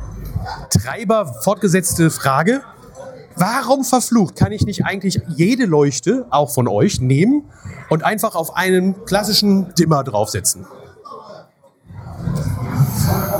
Treiber, 0.69 1.25
fortgesetzte 1.25 2.09
Frage. 2.09 2.62
Warum 3.39 3.86
verflucht 3.86 4.36
kann 4.36 4.51
ich 4.51 4.65
nicht 4.65 4.86
eigentlich 4.86 5.22
jede 5.29 5.65
Leuchte, 5.65 6.27
auch 6.29 6.51
von 6.51 6.67
euch, 6.67 7.00
nehmen 7.00 7.46
und 7.89 8.03
einfach 8.03 8.36
auf 8.36 8.58
einen 8.58 9.05
klassischen 9.05 9.74
Dimmer 9.75 10.03
draufsetzen? 10.03 10.67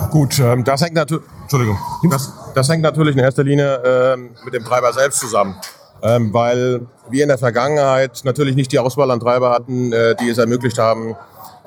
Gut, 0.10 0.40
ähm, 0.40 0.64
das, 0.64 0.82
hängt 0.82 0.98
Entschuldigung. 0.98 1.78
Das, 2.10 2.32
das, 2.56 2.70
hängt 2.70 2.82
natürlich 2.82 3.16
in 3.16 3.22
erster 3.22 3.44
Linie 3.44 3.82
ähm, 3.86 4.30
mit 4.46 4.54
dem 4.54 4.64
Treiber 4.64 4.94
selbst 4.94 5.20
zusammen. 5.20 5.56
Ähm, 6.02 6.34
weil 6.34 6.88
wir 7.10 7.24
in 7.24 7.28
der 7.28 7.38
Vergangenheit 7.38 8.22
natürlich 8.24 8.56
nicht 8.56 8.72
die 8.72 8.80
Auswahl 8.80 9.12
an 9.12 9.20
Treiber 9.20 9.50
hatten, 9.52 9.92
äh, 9.92 10.16
die 10.16 10.30
es 10.30 10.38
ermöglicht 10.38 10.78
haben, 10.78 11.18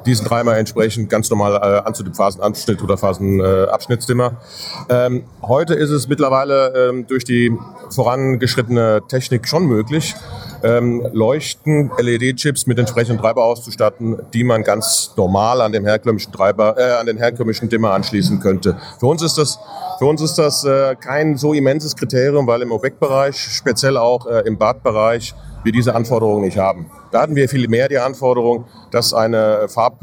diesen 0.07 0.27
dreimal 0.27 0.59
entsprechend 0.59 1.09
ganz 1.09 1.31
normal 1.31 1.55
äh, 1.55 1.87
anzudimmen, 1.87 2.15
Phasenanschnitt 2.15 2.83
oder 2.83 2.97
Phasenabschnittsdimmer. 2.97 4.41
Äh, 4.89 5.07
ähm, 5.07 5.25
heute 5.43 5.75
ist 5.75 5.91
es 5.91 6.09
mittlerweile 6.09 6.89
ähm, 6.91 7.07
durch 7.07 7.25
die 7.25 7.53
vorangeschrittene 7.91 9.03
Technik 9.09 9.49
schon 9.49 9.67
möglich, 9.67 10.15
ähm, 10.63 11.07
Leuchten, 11.13 11.91
LED-Chips 11.99 12.67
mit 12.67 12.79
entsprechenden 12.79 13.21
Treiber 13.21 13.45
auszustatten, 13.45 14.19
die 14.33 14.45
man 14.45 14.63
ganz 14.63 15.13
normal 15.17 15.61
an 15.61 15.73
dem 15.73 15.85
herkömmlichen 15.85 16.33
Treiber, 16.33 16.77
äh, 16.79 16.93
an 17.01 17.07
den 17.07 17.19
herkömmlichen 17.19 17.69
Dimmer 17.69 17.93
anschließen 17.93 18.41
könnte. 18.41 18.77
Für 19.01 19.07
uns 19.07 19.23
ist 19.23 19.39
das, 19.39 19.59
für 19.99 20.07
uns 20.07 20.21
ist 20.21 20.37
das 20.37 20.65
äh, 20.65 20.95
kein 20.97 21.37
so 21.37 21.53
immenses 21.53 21.97
Kriterium, 21.97 22.47
weil 22.47 22.63
im 22.63 22.73
OBEC-Bereich, 22.73 23.37
speziell 23.37 23.97
auch 23.97 24.27
äh, 24.27 24.43
im 24.47 24.57
Badbereich, 24.59 25.35
wir 25.65 25.73
diese 25.73 25.95
Anforderungen 25.95 26.45
nicht 26.45 26.59
haben. 26.59 26.91
Da 27.11 27.23
hatten 27.23 27.37
wir 27.37 27.49
viel 27.49 27.69
mehr 27.69 27.89
die 27.89 27.99
Anforderung, 27.99 28.67
dass 28.91 29.15
eine 29.15 29.69
Farb, 29.69 29.99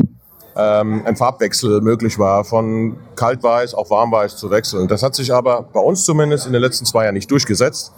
ähm, 0.55 1.03
ein 1.05 1.15
Farbwechsel 1.15 1.81
möglich 1.81 2.17
war, 2.19 2.43
von 2.43 2.97
kaltweiß 3.15 3.73
auf 3.73 3.89
warmweiß 3.89 4.37
zu 4.37 4.49
wechseln. 4.51 4.87
Das 4.87 5.03
hat 5.03 5.15
sich 5.15 5.33
aber 5.33 5.63
bei 5.73 5.79
uns 5.79 6.05
zumindest 6.05 6.47
in 6.47 6.53
den 6.53 6.61
letzten 6.61 6.85
zwei 6.85 7.03
Jahren 7.03 7.15
nicht 7.15 7.29
durchgesetzt, 7.31 7.93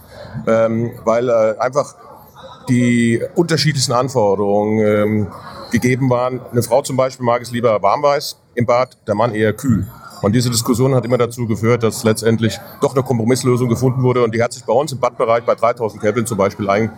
ähm, 0.48 0.92
weil 1.06 1.30
äh, 1.30 1.56
einfach 1.60 1.96
die 2.70 3.22
unterschiedlichsten 3.36 3.94
Anforderungen 3.94 4.80
ähm, 4.80 5.28
gegeben 5.72 6.10
waren. 6.10 6.42
Eine 6.52 6.64
Frau 6.64 6.82
zum 6.82 6.98
Beispiel 6.98 7.26
mag 7.26 7.42
es 7.42 7.52
lieber 7.52 7.82
warmweiß 7.82 8.38
im 8.56 8.66
Bad, 8.66 8.98
der 9.08 9.16
Mann 9.16 9.34
eher 9.34 9.54
kühl. 9.54 9.88
Und 10.22 10.34
diese 10.34 10.52
Diskussion 10.52 10.94
hat 10.94 11.04
immer 11.04 11.18
dazu 11.18 11.48
geführt, 11.48 11.82
dass 11.82 12.04
letztendlich 12.04 12.60
doch 12.80 12.94
eine 12.94 13.04
Kompromisslösung 13.04 13.70
gefunden 13.70 14.04
wurde. 14.04 14.24
Und 14.24 14.36
die 14.36 14.44
hat 14.44 14.54
sich 14.54 14.64
bei 14.64 14.74
uns 14.74 14.92
im 14.92 15.00
Badbereich 15.00 15.44
bei 15.46 15.56
3000 15.56 16.02
Kelvin 16.02 16.26
zum 16.28 16.38
Beispiel 16.38 16.70
ein, 16.70 16.92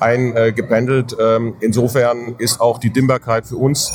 eingependelt. 0.00 1.16
Ähm, 1.20 1.54
insofern 1.60 2.34
ist 2.38 2.60
auch 2.60 2.78
die 2.78 2.90
Dimmbarkeit 2.90 3.46
für 3.46 3.56
uns 3.56 3.92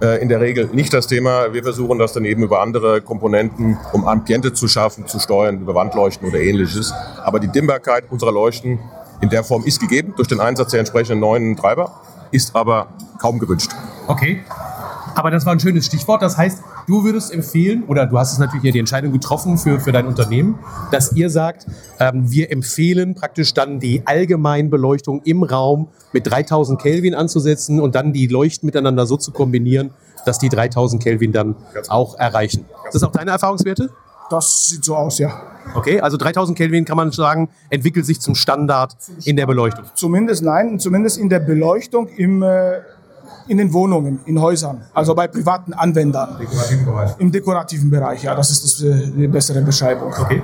äh, 0.00 0.20
in 0.20 0.28
der 0.28 0.40
Regel 0.40 0.68
nicht 0.72 0.92
das 0.92 1.06
Thema. 1.06 1.52
Wir 1.52 1.62
versuchen 1.62 1.98
das 1.98 2.12
dann 2.12 2.24
eben 2.24 2.42
über 2.42 2.60
andere 2.60 3.00
Komponenten, 3.00 3.78
um 3.92 4.06
Ambiente 4.06 4.52
zu 4.52 4.68
schaffen, 4.68 5.06
zu 5.06 5.18
steuern, 5.18 5.60
über 5.60 5.74
Wandleuchten 5.74 6.28
oder 6.28 6.40
ähnliches. 6.40 6.92
Aber 7.22 7.38
die 7.38 7.48
Dimmbarkeit 7.48 8.04
unserer 8.10 8.32
Leuchten 8.32 8.78
in 9.20 9.28
der 9.28 9.44
Form 9.44 9.64
ist 9.64 9.80
gegeben 9.80 10.14
durch 10.16 10.28
den 10.28 10.40
Einsatz 10.40 10.72
der 10.72 10.80
entsprechenden 10.80 11.20
neuen 11.20 11.56
Treiber, 11.56 12.02
ist 12.32 12.56
aber 12.56 12.88
kaum 13.20 13.38
gewünscht. 13.38 13.70
Okay. 14.08 14.42
Aber 15.14 15.30
das 15.30 15.46
war 15.46 15.52
ein 15.52 15.60
schönes 15.60 15.86
Stichwort. 15.86 16.22
Das 16.22 16.36
heißt, 16.36 16.62
du 16.86 17.04
würdest 17.04 17.32
empfehlen, 17.32 17.84
oder 17.84 18.06
du 18.06 18.18
hast 18.18 18.32
es 18.32 18.38
natürlich 18.38 18.62
hier 18.62 18.72
die 18.72 18.78
Entscheidung 18.78 19.12
getroffen 19.12 19.58
für, 19.58 19.80
für 19.80 19.92
dein 19.92 20.06
Unternehmen, 20.06 20.58
dass 20.90 21.12
ihr 21.12 21.30
sagt, 21.30 21.66
ähm, 21.98 22.30
wir 22.30 22.50
empfehlen 22.50 23.14
praktisch 23.14 23.54
dann 23.54 23.80
die 23.80 24.02
Allgemeinbeleuchtung 24.06 25.22
im 25.24 25.42
Raum 25.42 25.88
mit 26.12 26.26
3000 26.30 26.80
Kelvin 26.80 27.14
anzusetzen 27.14 27.80
und 27.80 27.94
dann 27.94 28.12
die 28.12 28.26
Leuchten 28.26 28.66
miteinander 28.66 29.06
so 29.06 29.16
zu 29.16 29.32
kombinieren, 29.32 29.90
dass 30.24 30.38
die 30.38 30.48
3000 30.48 31.02
Kelvin 31.02 31.32
dann 31.32 31.56
auch 31.88 32.18
erreichen. 32.18 32.66
Ist 32.86 32.94
das 32.94 33.02
auch 33.02 33.12
deine 33.12 33.32
Erfahrungswerte? 33.32 33.90
Das 34.30 34.68
sieht 34.68 34.84
so 34.84 34.96
aus, 34.96 35.18
ja. 35.18 35.42
Okay, 35.74 36.00
also 36.00 36.16
3000 36.16 36.56
Kelvin 36.56 36.84
kann 36.84 36.96
man 36.96 37.12
sagen, 37.12 37.50
entwickelt 37.70 38.06
sich 38.06 38.20
zum 38.20 38.34
Standard 38.34 38.96
in 39.24 39.36
der 39.36 39.46
Beleuchtung. 39.46 39.84
Zumindest 39.94 40.42
nein, 40.42 40.78
zumindest 40.78 41.18
in 41.18 41.28
der 41.28 41.40
Beleuchtung 41.40 42.08
im 42.08 42.42
äh, 42.42 42.80
in 43.48 43.58
den 43.58 43.72
Wohnungen, 43.72 44.20
in 44.26 44.40
Häusern, 44.40 44.82
also 44.94 45.14
bei 45.14 45.28
privaten 45.28 45.72
Anwendern. 45.72 46.38
Dekorativen 46.38 46.84
Bereich. 46.84 47.10
Im 47.18 47.32
dekorativen 47.32 47.90
Bereich, 47.90 48.22
ja, 48.22 48.34
das 48.34 48.50
ist 48.50 48.64
das, 48.64 48.82
äh, 48.82 49.10
die 49.10 49.28
bessere 49.28 49.60
Beschreibung. 49.62 50.12
Okay. 50.12 50.42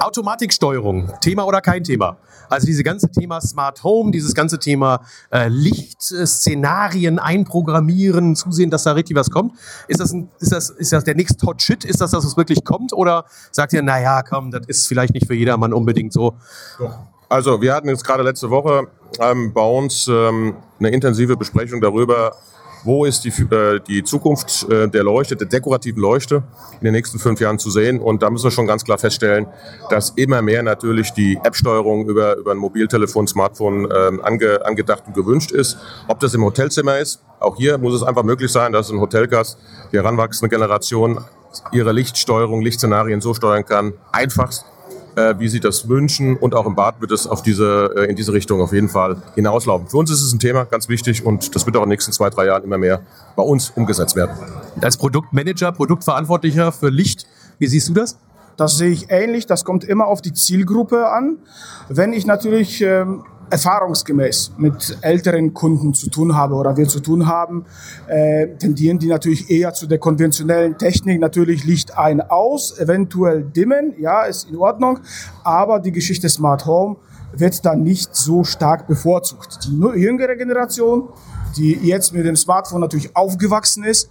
Automatiksteuerung, 0.00 1.10
Thema 1.20 1.46
oder 1.46 1.60
kein 1.60 1.84
Thema? 1.84 2.16
Also 2.50 2.66
dieses 2.66 2.82
ganze 2.82 3.08
Thema 3.10 3.40
Smart 3.40 3.84
Home, 3.84 4.10
dieses 4.10 4.34
ganze 4.34 4.58
Thema 4.58 5.02
äh, 5.30 5.48
Lichtszenarien 5.48 7.18
einprogrammieren, 7.20 8.34
zusehen, 8.34 8.70
dass 8.70 8.82
da 8.82 8.92
richtig 8.92 9.16
was 9.16 9.30
kommt. 9.30 9.52
Ist 9.86 10.00
das, 10.00 10.12
ein, 10.12 10.28
ist 10.40 10.52
das, 10.52 10.70
ist 10.70 10.92
das 10.92 11.04
der 11.04 11.14
nächste 11.14 11.46
Hot 11.46 11.62
Shit? 11.62 11.84
Ist 11.84 12.00
das, 12.00 12.10
dass 12.10 12.24
es 12.24 12.36
wirklich 12.36 12.64
kommt? 12.64 12.92
Oder 12.92 13.24
sagt 13.52 13.72
ihr, 13.72 13.82
naja, 13.82 14.22
komm, 14.22 14.50
das 14.50 14.66
ist 14.66 14.88
vielleicht 14.88 15.14
nicht 15.14 15.26
für 15.26 15.34
jedermann 15.34 15.72
unbedingt 15.72 16.12
so? 16.12 16.34
Doch. 16.78 16.98
Also 17.30 17.62
wir 17.62 17.72
hatten 17.72 17.88
jetzt 17.88 18.04
gerade 18.04 18.24
letzte 18.24 18.50
Woche 18.50 18.88
ähm, 19.20 19.52
bei 19.52 19.62
uns 19.62 20.08
ähm, 20.08 20.56
eine 20.80 20.90
intensive 20.90 21.36
Besprechung 21.36 21.80
darüber, 21.80 22.34
wo 22.82 23.04
ist 23.04 23.24
die, 23.24 23.28
äh, 23.54 23.78
die 23.86 24.02
Zukunft 24.02 24.68
äh, 24.68 24.88
der 24.88 25.04
Leuchte, 25.04 25.36
der 25.36 25.46
dekorativen 25.46 26.02
Leuchte 26.02 26.42
in 26.80 26.86
den 26.86 26.92
nächsten 26.92 27.20
fünf 27.20 27.38
Jahren 27.38 27.60
zu 27.60 27.70
sehen. 27.70 28.00
Und 28.00 28.24
da 28.24 28.30
müssen 28.30 28.42
wir 28.42 28.50
schon 28.50 28.66
ganz 28.66 28.84
klar 28.84 28.98
feststellen, 28.98 29.46
dass 29.90 30.10
immer 30.10 30.42
mehr 30.42 30.64
natürlich 30.64 31.12
die 31.12 31.38
App-Steuerung 31.44 32.08
über, 32.08 32.36
über 32.36 32.50
ein 32.50 32.58
Mobiltelefon, 32.58 33.28
Smartphone 33.28 33.88
ähm, 33.94 34.20
ange, 34.24 34.66
angedacht 34.66 35.04
und 35.06 35.14
gewünscht 35.14 35.52
ist. 35.52 35.78
Ob 36.08 36.18
das 36.18 36.34
im 36.34 36.44
Hotelzimmer 36.44 36.98
ist, 36.98 37.22
auch 37.38 37.54
hier 37.54 37.78
muss 37.78 37.94
es 37.94 38.02
einfach 38.02 38.24
möglich 38.24 38.50
sein, 38.50 38.72
dass 38.72 38.90
ein 38.90 38.98
Hotelgast, 38.98 39.56
die 39.92 39.98
heranwachsende 39.98 40.52
Generation, 40.52 41.20
ihre 41.70 41.92
Lichtsteuerung, 41.92 42.60
Lichtszenarien 42.60 43.20
so 43.20 43.34
steuern 43.34 43.64
kann, 43.64 43.92
einfachst 44.10 44.64
äh, 45.16 45.34
wie 45.38 45.48
sie 45.48 45.60
das 45.60 45.88
wünschen. 45.88 46.36
Und 46.36 46.54
auch 46.54 46.66
im 46.66 46.74
Bad 46.74 47.00
wird 47.00 47.10
es 47.12 47.26
auf 47.26 47.42
diese, 47.42 47.92
äh, 47.96 48.10
in 48.10 48.16
diese 48.16 48.32
Richtung 48.32 48.60
auf 48.60 48.72
jeden 48.72 48.88
Fall 48.88 49.16
hinauslaufen. 49.34 49.88
Für 49.88 49.98
uns 49.98 50.10
ist 50.10 50.22
es 50.22 50.32
ein 50.32 50.38
Thema, 50.38 50.64
ganz 50.64 50.88
wichtig, 50.88 51.24
und 51.24 51.54
das 51.54 51.66
wird 51.66 51.76
auch 51.76 51.82
in 51.82 51.86
den 51.86 51.90
nächsten 51.90 52.12
zwei, 52.12 52.30
drei 52.30 52.46
Jahren 52.46 52.64
immer 52.64 52.78
mehr 52.78 53.00
bei 53.36 53.42
uns 53.42 53.70
umgesetzt 53.70 54.16
werden. 54.16 54.36
Als 54.80 54.96
Produktmanager, 54.96 55.72
Produktverantwortlicher 55.72 56.72
für 56.72 56.88
Licht, 56.88 57.26
wie 57.58 57.66
siehst 57.66 57.88
du 57.88 57.94
das? 57.94 58.18
Das 58.56 58.76
sehe 58.76 58.90
ich 58.90 59.10
ähnlich. 59.10 59.46
Das 59.46 59.64
kommt 59.64 59.84
immer 59.84 60.06
auf 60.06 60.20
die 60.20 60.32
Zielgruppe 60.32 61.08
an. 61.10 61.38
Wenn 61.88 62.12
ich 62.12 62.26
natürlich 62.26 62.82
ähm, 62.82 63.24
erfahrungsgemäß 63.50 64.52
mit 64.56 64.98
älteren 65.02 65.52
Kunden 65.52 65.92
zu 65.94 66.08
tun 66.08 66.36
habe 66.36 66.54
oder 66.54 66.76
wir 66.76 66.88
zu 66.88 67.00
tun 67.00 67.26
haben, 67.26 67.64
äh, 68.06 68.48
tendieren 68.56 68.98
die 68.98 69.08
natürlich 69.08 69.50
eher 69.50 69.72
zu 69.74 69.86
der 69.86 69.98
konventionellen 69.98 70.78
Technik. 70.78 71.20
Natürlich 71.20 71.64
Licht 71.64 71.98
ein 71.98 72.20
aus, 72.20 72.78
eventuell 72.78 73.42
dimmen, 73.42 73.94
ja, 73.98 74.22
ist 74.22 74.48
in 74.48 74.56
Ordnung, 74.56 75.00
aber 75.44 75.80
die 75.80 75.92
Geschichte 75.92 76.28
Smart 76.28 76.66
Home 76.66 76.96
wird 77.32 77.64
dann 77.64 77.82
nicht 77.82 78.14
so 78.16 78.44
stark 78.44 78.86
bevorzugt. 78.86 79.60
Die 79.64 80.00
jüngere 80.00 80.36
Generation, 80.36 81.08
die 81.56 81.74
jetzt 81.74 82.12
mit 82.12 82.24
dem 82.24 82.36
Smartphone 82.36 82.80
natürlich 82.80 83.14
aufgewachsen 83.16 83.84
ist, 83.84 84.10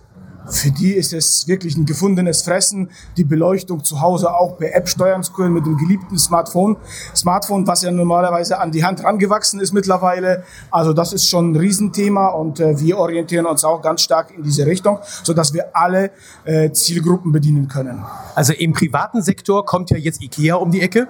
für 0.50 0.72
die 0.72 0.94
ist 0.94 1.14
es 1.14 1.48
wirklich 1.48 1.78
ein 1.78 1.86
gefundenes 1.86 2.42
Fressen, 2.42 2.90
die 3.18 3.24
Beleuchtung 3.24 3.84
zu 3.84 4.02
Hause 4.02 4.34
auch 4.34 4.58
per 4.58 4.76
App 4.76 4.90
steuern 4.90 5.24
zu 5.24 5.34
können 5.34 5.54
mit 5.54 5.66
dem 5.66 5.78
geliebten 5.78 6.18
Smartphone. 6.18 6.78
Smartphone, 7.16 7.68
was 7.68 7.82
ja 7.84 7.92
normalerweise 7.92 8.60
an 8.60 8.72
die 8.72 8.84
Hand 8.84 9.04
rangewachsen 9.04 9.60
ist 9.60 9.74
mittlerweile. 9.74 10.44
Also 10.72 10.94
das 10.94 11.14
ist 11.14 11.28
schon 11.28 11.52
ein 11.52 11.56
Riesenthema 11.56 12.28
und 12.28 12.60
äh, 12.60 12.80
wir 12.80 12.98
orientieren 12.98 13.46
uns 13.46 13.64
auch 13.64 13.82
ganz 13.82 14.02
stark 14.02 14.32
in 14.36 14.44
diese 14.44 14.66
Richtung, 14.66 15.00
sodass 15.24 15.54
wir 15.54 15.76
alle 15.76 16.12
äh, 16.46 16.72
Zielgruppen 16.72 17.32
bedienen 17.32 17.68
können. 17.68 18.04
Also 18.36 18.54
im 18.54 18.74
privaten 18.74 19.22
Sektor 19.22 19.66
kommt 19.66 19.90
ja 19.90 19.98
jetzt 19.98 20.22
IKEA 20.22 20.56
um 20.56 20.72
die 20.72 20.82
Ecke 20.82 21.08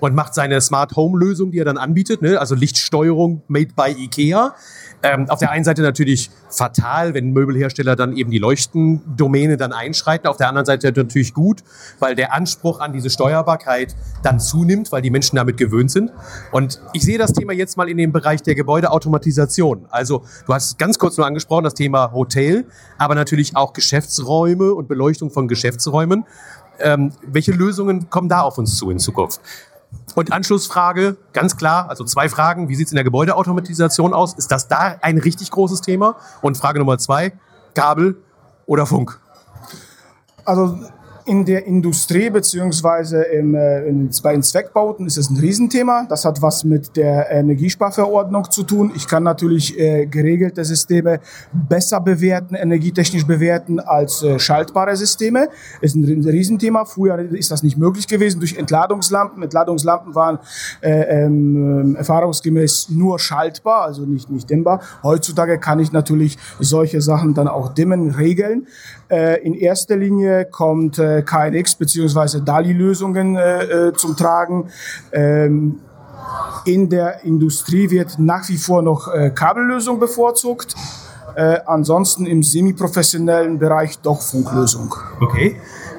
und 0.00 0.14
macht 0.14 0.34
seine 0.34 0.60
Smart 0.60 0.96
Home 0.96 1.18
Lösung, 1.18 1.50
die 1.50 1.58
er 1.58 1.64
dann 1.64 1.78
anbietet, 1.78 2.22
ne? 2.22 2.38
also 2.38 2.54
Lichtsteuerung 2.54 3.42
made 3.48 3.72
by 3.74 3.90
IKEA. 3.90 4.54
Ähm, 5.02 5.30
auf 5.30 5.38
der 5.38 5.50
einen 5.50 5.64
Seite 5.64 5.82
natürlich 5.82 6.30
fatal, 6.50 7.14
wenn 7.14 7.32
Möbelhersteller 7.32 7.94
dann 7.94 8.16
eben 8.16 8.30
die 8.30 8.38
Leuchtendomäne 8.38 9.56
dann 9.56 9.72
einschreiten. 9.72 10.26
Auf 10.26 10.36
der 10.36 10.48
anderen 10.48 10.66
Seite 10.66 10.92
natürlich 10.92 11.34
gut, 11.34 11.62
weil 12.00 12.14
der 12.14 12.32
Anspruch 12.34 12.80
an 12.80 12.92
diese 12.92 13.10
Steuerbarkeit 13.10 13.94
dann 14.22 14.40
zunimmt, 14.40 14.90
weil 14.90 15.02
die 15.02 15.10
Menschen 15.10 15.36
damit 15.36 15.56
gewöhnt 15.56 15.90
sind. 15.90 16.10
Und 16.50 16.80
ich 16.92 17.02
sehe 17.02 17.18
das 17.18 17.32
Thema 17.32 17.52
jetzt 17.52 17.76
mal 17.76 17.88
in 17.88 17.96
dem 17.96 18.12
Bereich 18.12 18.42
der 18.42 18.54
Gebäudeautomatisation. 18.54 19.86
Also 19.90 20.24
du 20.46 20.54
hast 20.54 20.78
ganz 20.78 20.98
kurz 20.98 21.16
nur 21.16 21.26
angesprochen, 21.26 21.64
das 21.64 21.74
Thema 21.74 22.12
Hotel, 22.12 22.66
aber 22.98 23.14
natürlich 23.14 23.56
auch 23.56 23.72
Geschäftsräume 23.72 24.74
und 24.74 24.88
Beleuchtung 24.88 25.30
von 25.30 25.46
Geschäftsräumen. 25.46 26.24
Ähm, 26.80 27.12
welche 27.22 27.52
Lösungen 27.52 28.08
kommen 28.10 28.28
da 28.28 28.42
auf 28.42 28.58
uns 28.58 28.76
zu 28.76 28.90
in 28.90 28.98
Zukunft? 28.98 29.40
Und 30.18 30.32
Anschlussfrage, 30.32 31.16
ganz 31.32 31.56
klar, 31.56 31.88
also 31.88 32.02
zwei 32.02 32.28
Fragen. 32.28 32.68
Wie 32.68 32.74
sieht 32.74 32.88
es 32.88 32.92
in 32.92 32.96
der 32.96 33.04
Gebäudeautomatisation 33.04 34.12
aus? 34.12 34.34
Ist 34.34 34.50
das 34.50 34.66
da 34.66 34.96
ein 35.00 35.18
richtig 35.18 35.52
großes 35.52 35.80
Thema? 35.80 36.16
Und 36.40 36.56
Frage 36.56 36.80
Nummer 36.80 36.98
zwei, 36.98 37.34
Kabel 37.74 38.16
oder 38.66 38.84
Funk? 38.84 39.20
Also 40.44 40.76
in 41.28 41.44
der 41.44 41.66
Industrie 41.66 42.30
beziehungsweise 42.30 43.22
im, 43.22 43.54
äh, 43.54 43.86
in, 43.86 44.10
bei 44.22 44.32
den 44.32 44.42
Zweckbauten 44.42 45.06
ist 45.06 45.18
es 45.18 45.28
ein 45.28 45.36
Riesenthema. 45.36 46.06
Das 46.08 46.24
hat 46.24 46.40
was 46.40 46.64
mit 46.64 46.96
der 46.96 47.30
Energiesparverordnung 47.30 48.50
zu 48.50 48.62
tun. 48.62 48.92
Ich 48.96 49.06
kann 49.06 49.24
natürlich 49.24 49.78
äh, 49.78 50.06
geregelte 50.06 50.64
Systeme 50.64 51.20
besser 51.52 52.00
bewerten, 52.00 52.54
energietechnisch 52.54 53.26
bewerten 53.26 53.78
als 53.78 54.22
äh, 54.22 54.38
schaltbare 54.38 54.96
Systeme. 54.96 55.48
Ist 55.82 55.96
ein 55.96 56.24
Riesenthema. 56.24 56.86
Früher 56.86 57.18
ist 57.18 57.50
das 57.50 57.62
nicht 57.62 57.76
möglich 57.76 58.08
gewesen 58.08 58.40
durch 58.40 58.56
Entladungslampen. 58.56 59.42
Entladungslampen 59.42 60.14
waren 60.14 60.38
äh, 60.80 61.24
ähm, 61.24 61.94
erfahrungsgemäß 61.96 62.88
nur 62.88 63.18
schaltbar, 63.18 63.82
also 63.82 64.06
nicht, 64.06 64.30
nicht 64.30 64.48
dimmbar. 64.48 64.80
Heutzutage 65.02 65.58
kann 65.58 65.78
ich 65.78 65.92
natürlich 65.92 66.38
solche 66.58 67.02
Sachen 67.02 67.34
dann 67.34 67.48
auch 67.48 67.74
dimmen, 67.74 68.12
regeln. 68.12 68.66
Äh, 69.10 69.42
in 69.42 69.54
erster 69.54 69.96
Linie 69.96 70.44
kommt 70.44 70.98
äh, 70.98 71.17
KNX 71.22 71.74
bzw. 71.74 72.40
DALI-Lösungen 72.44 73.36
äh, 73.36 73.64
äh, 73.64 73.92
zum 73.94 74.16
Tragen. 74.16 74.70
Ähm, 75.12 75.80
in 76.64 76.88
der 76.88 77.24
Industrie 77.24 77.90
wird 77.90 78.18
nach 78.18 78.48
wie 78.48 78.56
vor 78.56 78.82
noch 78.82 79.08
äh, 79.12 79.30
Kabellösung 79.30 79.98
bevorzugt. 79.98 80.74
Äh, 81.34 81.60
ansonsten 81.66 82.26
im 82.26 82.42
semiprofessionellen 82.42 83.58
Bereich 83.58 83.98
doch 84.00 84.20
Funklösung. 84.20 84.94
Okay. 85.20 85.56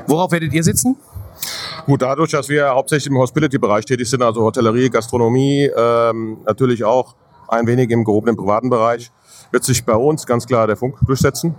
Worauf 0.08 0.32
werdet 0.32 0.53
ihr 0.53 0.63
sitzen? 0.63 0.97
Gut, 1.86 2.01
dadurch, 2.01 2.32
dass 2.32 2.49
wir 2.49 2.69
hauptsächlich 2.69 3.08
im 3.12 3.17
Hospitality-Bereich 3.17 3.86
tätig 3.86 4.10
sind, 4.10 4.21
also 4.21 4.41
Hotellerie, 4.41 4.89
Gastronomie, 4.89 5.71
ähm, 5.75 6.38
natürlich 6.45 6.84
auch 6.84 7.15
ein 7.47 7.65
wenig 7.67 7.89
im 7.89 8.03
gehobenen 8.03 8.36
privaten 8.36 8.69
Bereich, 8.69 9.12
wird 9.52 9.64
sich 9.64 9.86
bei 9.86 9.96
uns 9.96 10.26
ganz 10.26 10.46
klar 10.46 10.68
der 10.68 10.76
Funk 10.76 10.98
durchsetzen, 11.06 11.56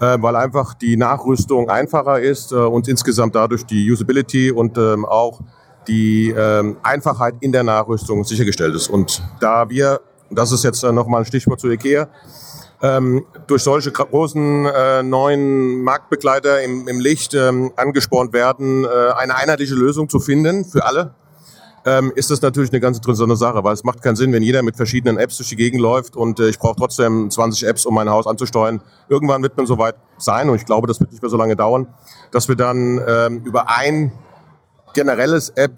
äh, 0.00 0.16
weil 0.20 0.36
einfach 0.36 0.74
die 0.74 0.96
Nachrüstung 0.96 1.68
einfacher 1.70 2.20
ist 2.20 2.52
äh, 2.52 2.56
und 2.56 2.88
insgesamt 2.88 3.34
dadurch 3.34 3.64
die 3.64 3.90
Usability 3.90 4.50
und 4.50 4.76
ähm, 4.78 5.04
auch 5.04 5.40
die 5.88 6.30
ähm, 6.30 6.76
Einfachheit 6.82 7.34
in 7.40 7.52
der 7.52 7.62
Nachrüstung 7.64 8.24
sichergestellt 8.24 8.74
ist. 8.74 8.88
Und 8.88 9.22
da 9.40 9.68
wir, 9.68 10.00
das 10.30 10.52
ist 10.52 10.64
jetzt 10.64 10.82
äh, 10.84 10.92
nochmal 10.92 11.22
ein 11.22 11.26
Stichwort 11.26 11.60
zu 11.60 11.68
IKEA, 11.68 12.08
ähm, 12.82 13.24
durch 13.46 13.62
solche 13.62 13.92
großen 13.92 14.66
äh, 14.66 15.02
neuen 15.02 15.82
Marktbegleiter 15.82 16.62
im, 16.62 16.88
im 16.88 16.98
Licht 16.98 17.32
ähm, 17.34 17.72
angespornt 17.76 18.32
werden, 18.32 18.84
äh, 18.84 18.88
eine 18.88 19.36
einheitliche 19.36 19.74
Lösung 19.74 20.08
zu 20.08 20.18
finden 20.18 20.64
für 20.64 20.84
alle, 20.84 21.14
ähm, 21.84 22.12
ist 22.14 22.30
das 22.30 22.42
natürlich 22.42 22.70
eine 22.70 22.80
ganz 22.80 22.98
interessante 22.98 23.36
Sache, 23.36 23.64
weil 23.64 23.74
es 23.74 23.84
macht 23.84 24.02
keinen 24.02 24.16
Sinn, 24.16 24.32
wenn 24.32 24.42
jeder 24.42 24.62
mit 24.62 24.76
verschiedenen 24.76 25.18
Apps 25.18 25.36
durch 25.36 25.48
die 25.48 25.56
Gegend 25.56 25.80
läuft 25.80 26.16
und 26.16 26.38
äh, 26.38 26.48
ich 26.48 26.58
brauche 26.58 26.76
trotzdem 26.76 27.30
20 27.30 27.66
Apps, 27.66 27.86
um 27.86 27.94
mein 27.94 28.08
Haus 28.08 28.26
anzusteuern. 28.26 28.80
Irgendwann 29.08 29.42
wird 29.42 29.56
man 29.56 29.66
soweit 29.66 29.96
sein 30.18 30.48
und 30.48 30.56
ich 30.56 30.64
glaube, 30.64 30.86
das 30.86 31.00
wird 31.00 31.10
nicht 31.10 31.22
mehr 31.22 31.30
so 31.30 31.36
lange 31.36 31.56
dauern, 31.56 31.86
dass 32.30 32.48
wir 32.48 32.56
dann 32.56 33.00
ähm, 33.06 33.42
über 33.44 33.68
ein 33.68 34.12
generelles 34.94 35.50
App 35.50 35.72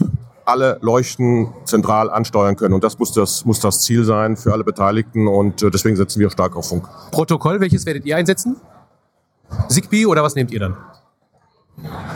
alle 0.44 0.78
Leuchten 0.82 1.52
zentral 1.64 2.10
ansteuern 2.10 2.56
können. 2.56 2.74
Und 2.74 2.84
das 2.84 2.98
muss 2.98 3.12
das, 3.12 3.44
muss 3.44 3.60
das 3.60 3.80
Ziel 3.80 4.04
sein 4.04 4.36
für 4.36 4.52
alle 4.52 4.64
Beteiligten 4.64 5.26
und 5.26 5.62
äh, 5.62 5.70
deswegen 5.70 5.96
setzen 5.96 6.20
wir 6.20 6.30
stark 6.30 6.56
auf 6.56 6.68
Funk. 6.68 6.86
Protokoll, 7.10 7.60
welches 7.60 7.86
werdet 7.86 8.04
ihr 8.04 8.16
einsetzen? 8.16 8.56
Zigbee 9.68 10.06
oder 10.06 10.22
was 10.22 10.34
nehmt 10.34 10.50
ihr 10.50 10.60
dann? 10.60 10.76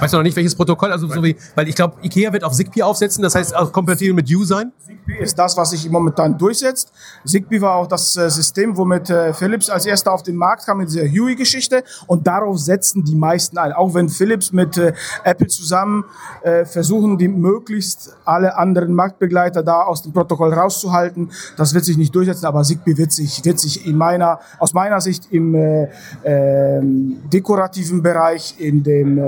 Weißt 0.00 0.12
du 0.12 0.18
noch 0.18 0.22
nicht, 0.22 0.36
welches 0.36 0.54
Protokoll? 0.54 0.92
Also 0.92 1.08
so 1.08 1.22
wie, 1.24 1.36
weil 1.56 1.66
ich 1.66 1.74
glaube, 1.74 1.96
IKEA 2.02 2.32
wird 2.32 2.44
auf 2.44 2.52
Zigbee 2.52 2.82
aufsetzen, 2.82 3.22
das 3.22 3.34
heißt 3.34 3.56
auch 3.56 3.72
kompatibel 3.72 4.14
mit 4.14 4.32
U 4.32 4.44
sein. 4.44 4.72
Zigbee 4.86 5.18
ist 5.18 5.36
das, 5.36 5.56
was 5.56 5.70
sich 5.70 5.90
momentan 5.90 6.38
durchsetzt. 6.38 6.92
Zigbee 7.24 7.60
war 7.60 7.74
auch 7.74 7.88
das 7.88 8.16
äh, 8.16 8.30
System, 8.30 8.76
womit 8.76 9.10
äh, 9.10 9.32
Philips 9.34 9.68
als 9.68 9.86
erster 9.86 10.12
auf 10.12 10.22
den 10.22 10.36
Markt 10.36 10.66
kam 10.66 10.78
mit 10.78 10.88
dieser 10.88 11.02
Huey-Geschichte 11.02 11.82
und 12.06 12.26
darauf 12.26 12.58
setzen 12.58 13.02
die 13.04 13.16
meisten 13.16 13.58
ein. 13.58 13.72
Auch 13.72 13.92
wenn 13.94 14.08
Philips 14.08 14.52
mit 14.52 14.78
äh, 14.78 14.92
Apple 15.24 15.48
zusammen 15.48 16.04
äh, 16.42 16.64
versuchen, 16.64 17.18
die 17.18 17.26
möglichst 17.26 18.16
alle 18.24 18.56
anderen 18.56 18.94
Marktbegleiter 18.94 19.64
da 19.64 19.82
aus 19.82 20.02
dem 20.02 20.12
Protokoll 20.12 20.52
rauszuhalten, 20.54 21.30
das 21.56 21.74
wird 21.74 21.84
sich 21.84 21.96
nicht 21.96 22.14
durchsetzen, 22.14 22.46
aber 22.46 22.62
Zigbee 22.62 22.96
wird 22.96 23.10
sich, 23.10 23.44
wird 23.44 23.58
sich 23.58 23.84
in 23.84 23.96
meiner, 23.96 24.38
aus 24.60 24.74
meiner 24.74 25.00
Sicht 25.00 25.32
im 25.32 25.56
äh, 25.56 25.88
äh, 26.22 26.80
dekorativen 26.82 28.00
Bereich, 28.00 28.54
in 28.58 28.84
dem 28.84 29.18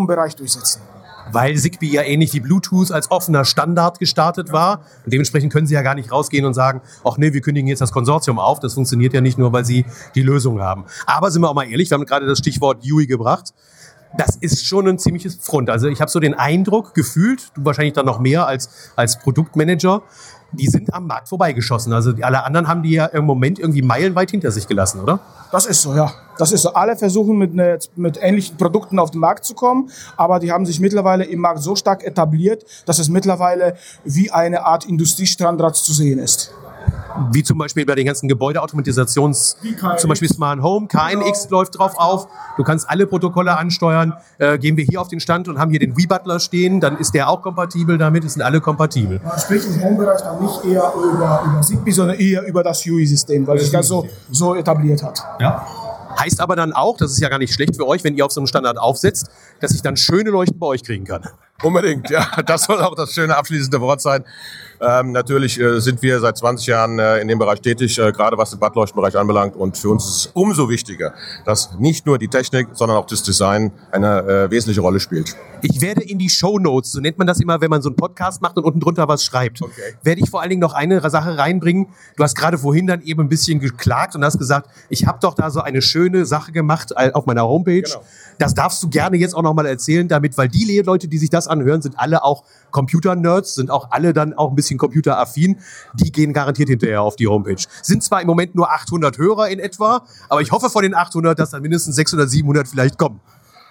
äh, 0.00 0.10
Home-Bereich 0.10 0.36
durchsetzen. 0.36 0.82
Weil 1.32 1.56
Zigbee 1.56 1.86
ja 1.86 2.02
ähnlich 2.02 2.32
wie 2.34 2.40
Bluetooth 2.40 2.90
als 2.90 3.10
offener 3.10 3.44
Standard 3.44 3.98
gestartet 3.98 4.52
war. 4.52 4.80
Und 5.04 5.12
dementsprechend 5.12 5.52
können 5.52 5.66
sie 5.66 5.74
ja 5.74 5.82
gar 5.82 5.94
nicht 5.94 6.10
rausgehen 6.10 6.44
und 6.44 6.54
sagen, 6.54 6.80
ach 7.04 7.18
nee, 7.18 7.32
wir 7.32 7.40
kündigen 7.40 7.68
jetzt 7.68 7.80
das 7.80 7.92
Konsortium 7.92 8.38
auf. 8.38 8.58
Das 8.58 8.74
funktioniert 8.74 9.12
ja 9.12 9.20
nicht 9.20 9.38
nur, 9.38 9.52
weil 9.52 9.64
sie 9.64 9.84
die 10.14 10.22
Lösung 10.22 10.60
haben. 10.60 10.86
Aber 11.06 11.30
sind 11.30 11.42
wir 11.42 11.48
auch 11.48 11.54
mal 11.54 11.70
ehrlich, 11.70 11.90
wir 11.90 11.96
haben 11.96 12.06
gerade 12.06 12.26
das 12.26 12.38
Stichwort 12.38 12.82
UI 12.84 13.06
gebracht. 13.06 13.54
Das 14.16 14.36
ist 14.36 14.66
schon 14.66 14.88
ein 14.88 14.98
ziemliches 14.98 15.36
Front. 15.36 15.70
Also 15.70 15.88
ich 15.88 16.00
habe 16.00 16.10
so 16.10 16.18
den 16.20 16.34
Eindruck 16.34 16.94
gefühlt, 16.94 17.52
du 17.54 17.64
wahrscheinlich 17.64 17.94
dann 17.94 18.06
noch 18.06 18.18
mehr 18.18 18.46
als, 18.46 18.92
als 18.96 19.18
Produktmanager, 19.18 20.02
die 20.52 20.66
sind 20.66 20.92
am 20.92 21.06
Markt 21.06 21.28
vorbeigeschossen. 21.28 21.92
Also 21.92 22.12
alle 22.22 22.44
anderen 22.44 22.66
haben 22.66 22.82
die 22.82 22.92
ja 22.92 23.06
im 23.06 23.24
Moment 23.24 23.58
irgendwie 23.58 23.82
meilenweit 23.82 24.30
hinter 24.30 24.50
sich 24.50 24.66
gelassen, 24.66 25.00
oder? 25.00 25.20
Das 25.52 25.66
ist 25.66 25.82
so, 25.82 25.94
ja. 25.94 26.12
Das 26.38 26.52
ist 26.52 26.62
so. 26.62 26.74
Alle 26.74 26.96
versuchen 26.96 27.36
mit, 27.36 27.54
ne, 27.54 27.78
mit 27.96 28.18
ähnlichen 28.20 28.56
Produkten 28.56 28.98
auf 28.98 29.10
den 29.10 29.20
Markt 29.20 29.44
zu 29.44 29.54
kommen, 29.54 29.90
aber 30.16 30.40
die 30.40 30.50
haben 30.50 30.66
sich 30.66 30.80
mittlerweile 30.80 31.24
im 31.24 31.40
Markt 31.40 31.62
so 31.62 31.76
stark 31.76 32.02
etabliert, 32.04 32.64
dass 32.86 32.98
es 32.98 33.08
mittlerweile 33.08 33.76
wie 34.04 34.30
eine 34.30 34.64
Art 34.64 34.84
Industriestrandrat 34.86 35.76
zu 35.76 35.92
sehen 35.92 36.18
ist. 36.18 36.52
Wie 37.32 37.42
zum 37.42 37.58
Beispiel 37.58 37.84
bei 37.86 37.94
den 37.94 38.06
ganzen 38.06 38.28
Gebäudeautomatisations, 38.28 39.56
zum 39.98 40.08
Beispiel 40.08 40.28
Smart 40.28 40.62
Home, 40.62 40.86
KNX 40.86 41.44
genau. 41.44 41.58
läuft 41.58 41.78
drauf 41.78 41.92
auf. 41.96 42.28
Du 42.56 42.64
kannst 42.64 42.88
alle 42.88 43.06
Protokolle 43.06 43.56
ansteuern. 43.56 44.14
Äh, 44.38 44.58
gehen 44.58 44.76
wir 44.76 44.84
hier 44.84 45.00
auf 45.00 45.08
den 45.08 45.20
Stand 45.20 45.48
und 45.48 45.58
haben 45.58 45.70
hier 45.70 45.80
den 45.80 45.96
WeButler 45.96 46.40
stehen, 46.40 46.80
dann 46.80 46.96
ist 46.98 47.14
der 47.14 47.28
auch 47.28 47.42
kompatibel 47.42 47.98
damit, 47.98 48.24
es 48.24 48.34
sind 48.34 48.42
alle 48.42 48.60
kompatibel. 48.60 49.20
Man 49.24 49.38
spricht 49.38 49.66
im 49.66 49.82
Home-Bereich 49.82 50.20
dann 50.20 50.42
nicht 50.42 50.64
eher 50.64 50.92
über, 50.96 51.42
über 51.46 51.60
Zigbee, 51.62 51.90
sondern 51.90 52.18
eher 52.18 52.46
über 52.46 52.62
das 52.62 52.84
UI-System, 52.86 53.46
weil 53.46 53.58
sich 53.58 53.70
das 53.70 53.88
so, 53.88 54.06
so 54.30 54.54
etabliert 54.54 55.02
hat. 55.02 55.22
Ja. 55.40 55.66
Heißt 56.18 56.40
aber 56.40 56.56
dann 56.56 56.72
auch, 56.72 56.96
das 56.96 57.12
ist 57.12 57.20
ja 57.20 57.28
gar 57.28 57.38
nicht 57.38 57.54
schlecht 57.54 57.76
für 57.76 57.86
euch, 57.86 58.04
wenn 58.04 58.16
ihr 58.16 58.26
auf 58.26 58.32
so 58.32 58.40
einem 58.40 58.46
Standard 58.46 58.78
aufsetzt, 58.78 59.30
dass 59.60 59.72
ich 59.72 59.82
dann 59.82 59.96
schöne 59.96 60.30
Leuchten 60.30 60.58
bei 60.58 60.66
euch 60.66 60.82
kriegen 60.82 61.04
kann. 61.04 61.22
Unbedingt, 61.62 62.10
ja. 62.10 62.26
Das 62.46 62.64
soll 62.64 62.80
auch 62.80 62.94
das 62.94 63.12
schöne 63.12 63.36
abschließende 63.36 63.80
Wort 63.80 64.00
sein. 64.00 64.24
Ähm, 64.82 65.12
natürlich 65.12 65.60
äh, 65.60 65.78
sind 65.78 66.00
wir 66.00 66.20
seit 66.20 66.38
20 66.38 66.66
Jahren 66.66 66.98
äh, 66.98 67.18
in 67.18 67.28
dem 67.28 67.38
Bereich 67.38 67.60
tätig, 67.60 67.98
äh, 67.98 68.12
gerade 68.12 68.38
was 68.38 68.50
den 68.50 68.58
Badleuchtenbereich 68.58 69.16
anbelangt. 69.16 69.54
Und 69.54 69.76
für 69.76 69.90
uns 69.90 70.06
ist 70.06 70.16
es 70.16 70.26
umso 70.32 70.70
wichtiger, 70.70 71.12
dass 71.44 71.78
nicht 71.78 72.06
nur 72.06 72.18
die 72.18 72.28
Technik, 72.28 72.68
sondern 72.72 72.96
auch 72.96 73.06
das 73.06 73.22
Design 73.22 73.72
eine 73.92 74.20
äh, 74.22 74.50
wesentliche 74.50 74.80
Rolle 74.80 74.98
spielt. 74.98 75.36
Ich 75.60 75.82
werde 75.82 76.02
in 76.02 76.18
die 76.18 76.30
Show 76.30 76.58
Notes, 76.58 76.92
so 76.92 77.00
nennt 77.00 77.18
man 77.18 77.26
das 77.26 77.40
immer, 77.40 77.60
wenn 77.60 77.68
man 77.68 77.82
so 77.82 77.90
einen 77.90 77.96
Podcast 77.96 78.40
macht 78.40 78.56
und 78.56 78.64
unten 78.64 78.80
drunter 78.80 79.06
was 79.06 79.22
schreibt, 79.22 79.60
okay. 79.60 79.94
werde 80.02 80.22
ich 80.22 80.30
vor 80.30 80.40
allen 80.40 80.48
Dingen 80.48 80.62
noch 80.62 80.72
eine 80.72 80.98
Sache 81.10 81.36
reinbringen. 81.36 81.88
Du 82.16 82.24
hast 82.24 82.34
gerade 82.34 82.56
vorhin 82.56 82.86
dann 82.86 83.02
eben 83.02 83.20
ein 83.20 83.28
bisschen 83.28 83.60
geklagt 83.60 84.14
und 84.16 84.24
hast 84.24 84.38
gesagt, 84.38 84.70
ich 84.88 85.06
habe 85.06 85.18
doch 85.20 85.34
da 85.34 85.50
so 85.50 85.60
eine 85.60 85.82
schöne 85.82 86.24
Sache 86.24 86.52
gemacht 86.52 86.94
äh, 86.96 87.12
auf 87.12 87.26
meiner 87.26 87.42
Homepage. 87.42 87.82
Genau. 87.82 88.02
Das 88.38 88.54
darfst 88.54 88.82
du 88.82 88.88
gerne 88.88 89.18
jetzt 89.18 89.34
auch 89.34 89.42
nochmal 89.42 89.66
erzählen, 89.66 90.08
damit, 90.08 90.38
weil 90.38 90.48
die 90.48 90.80
Leute, 90.80 91.08
die 91.08 91.18
sich 91.18 91.28
das 91.28 91.46
anhören, 91.50 91.82
sind 91.82 91.98
alle 91.98 92.24
auch 92.24 92.44
Computer-Nerds, 92.70 93.54
sind 93.54 93.70
auch 93.70 93.90
alle 93.90 94.12
dann 94.12 94.32
auch 94.34 94.50
ein 94.50 94.54
bisschen 94.56 94.78
computeraffin. 94.78 95.58
Die 95.94 96.12
gehen 96.12 96.32
garantiert 96.32 96.68
hinterher 96.68 97.02
auf 97.02 97.16
die 97.16 97.26
Homepage. 97.26 97.62
Sind 97.82 98.02
zwar 98.02 98.20
im 98.20 98.26
Moment 98.26 98.54
nur 98.54 98.70
800 98.72 99.18
Hörer 99.18 99.48
in 99.48 99.58
etwa, 99.58 100.04
aber 100.28 100.40
ich 100.40 100.52
hoffe 100.52 100.70
von 100.70 100.82
den 100.82 100.94
800, 100.94 101.38
dass 101.38 101.50
dann 101.50 101.62
mindestens 101.62 101.96
600, 101.96 102.30
700 102.30 102.68
vielleicht 102.68 102.98
kommen. 102.98 103.20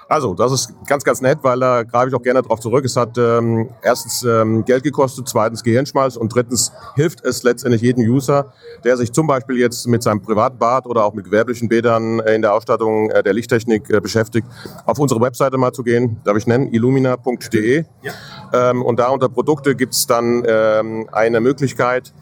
Also, 0.10 0.34
das 0.34 0.52
ist 0.52 0.74
ganz, 0.88 1.04
ganz 1.04 1.22
nett, 1.22 1.38
weil 1.44 1.60
da 1.60 1.84
greife 1.84 2.10
ich 2.10 2.16
auch 2.16 2.22
gerne 2.24 2.42
darauf 2.42 2.60
zurück. 2.60 2.84
Es 2.84 2.96
hat 2.96 3.16
ähm, 3.20 3.70
erstens 3.84 4.24
ähm, 4.24 4.66
Geld 4.66 4.82
gekostet, 4.82 5.30
zweitens 5.30 5.64
Gehirnschmalz 5.64 6.16
und 6.16 6.34
drittens 6.34 6.72
hilft 6.96 7.24
es 7.24 7.44
letztendlich 7.44 7.84
jedem 7.84 8.04
User, 8.04 8.52
der 8.84 8.98
sich 8.98 9.14
zum 9.14 9.28
Beispiel 9.28 9.58
jetzt 9.58 9.88
mit 9.88 10.02
seinem 10.02 10.20
privaten 10.20 10.58
Bad 10.58 10.88
oder 10.88 11.06
auch 11.06 11.14
mit 11.14 11.26
gewerblichen 11.26 11.70
Bädern 11.70 12.22
äh, 12.22 12.34
in 12.34 12.42
der 12.42 12.56
Ausstattung 12.56 13.12
äh, 13.12 13.22
der 13.22 13.34
Lichttechnik 13.34 13.88
äh, 13.92 14.02
beschäftigt, 14.02 14.48
auf 14.88 14.98
unsere 14.98 15.22
Webseite 15.22 15.60
mal 15.60 15.74
zu 15.74 15.84
gehen, 15.84 16.20
darf 16.24 16.36
ich 16.38 16.48
nennen, 16.48 16.74
illumina.de. 16.74 17.86
Ja. 18.02 18.14
Ähm, 18.52 18.82
und 18.82 19.00
da 19.00 19.10
unter 19.10 19.30
Produkte 19.30 19.76
gibt 19.76 19.94
es 19.94 20.08
dann 20.08 20.44
ähm, 20.48 21.08
eine 21.12 21.40
Möglichkeit, 21.40 22.14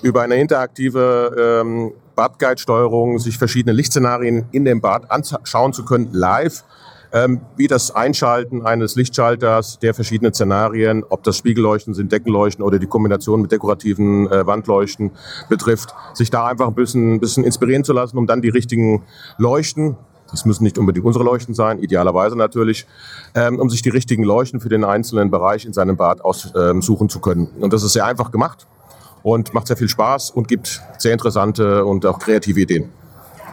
über 0.00 0.22
eine 0.22 0.36
interaktive 0.36 1.60
ähm, 1.62 1.92
Badguide-Steuerung 2.16 3.18
sich 3.18 3.36
verschiedene 3.36 3.74
Lichtszenarien 3.74 4.46
in 4.50 4.64
dem 4.64 4.80
Bad 4.80 5.10
anschauen 5.10 5.74
zu 5.74 5.84
können, 5.84 6.08
live 6.12 6.64
wie 7.56 7.68
das 7.68 7.94
Einschalten 7.94 8.66
eines 8.66 8.96
Lichtschalters 8.96 9.78
der 9.78 9.94
verschiedenen 9.94 10.34
Szenarien, 10.34 11.04
ob 11.08 11.22
das 11.22 11.36
Spiegelleuchten 11.36 11.94
sind, 11.94 12.10
Deckenleuchten 12.10 12.64
oder 12.64 12.80
die 12.80 12.88
Kombination 12.88 13.40
mit 13.40 13.52
dekorativen 13.52 14.30
äh, 14.30 14.46
Wandleuchten 14.46 15.12
betrifft, 15.48 15.94
sich 16.14 16.30
da 16.30 16.46
einfach 16.46 16.66
ein 16.66 16.74
bisschen, 16.74 17.14
ein 17.14 17.20
bisschen 17.20 17.44
inspirieren 17.44 17.84
zu 17.84 17.92
lassen, 17.92 18.18
um 18.18 18.26
dann 18.26 18.42
die 18.42 18.48
richtigen 18.48 19.04
Leuchten, 19.38 19.96
das 20.30 20.44
müssen 20.44 20.64
nicht 20.64 20.76
unbedingt 20.76 21.06
unsere 21.06 21.24
Leuchten 21.24 21.54
sein, 21.54 21.78
idealerweise 21.78 22.36
natürlich, 22.36 22.86
ähm, 23.36 23.60
um 23.60 23.70
sich 23.70 23.82
die 23.82 23.90
richtigen 23.90 24.24
Leuchten 24.24 24.58
für 24.58 24.68
den 24.68 24.82
einzelnen 24.82 25.30
Bereich 25.30 25.64
in 25.64 25.72
seinem 25.72 25.96
Bad 25.96 26.20
aussuchen 26.20 27.04
ähm, 27.04 27.08
zu 27.08 27.20
können. 27.20 27.46
Und 27.60 27.72
das 27.72 27.84
ist 27.84 27.92
sehr 27.92 28.06
einfach 28.06 28.32
gemacht 28.32 28.66
und 29.22 29.54
macht 29.54 29.68
sehr 29.68 29.76
viel 29.76 29.88
Spaß 29.88 30.30
und 30.30 30.48
gibt 30.48 30.82
sehr 30.98 31.12
interessante 31.12 31.84
und 31.84 32.04
auch 32.06 32.18
kreative 32.18 32.60
Ideen. 32.60 32.90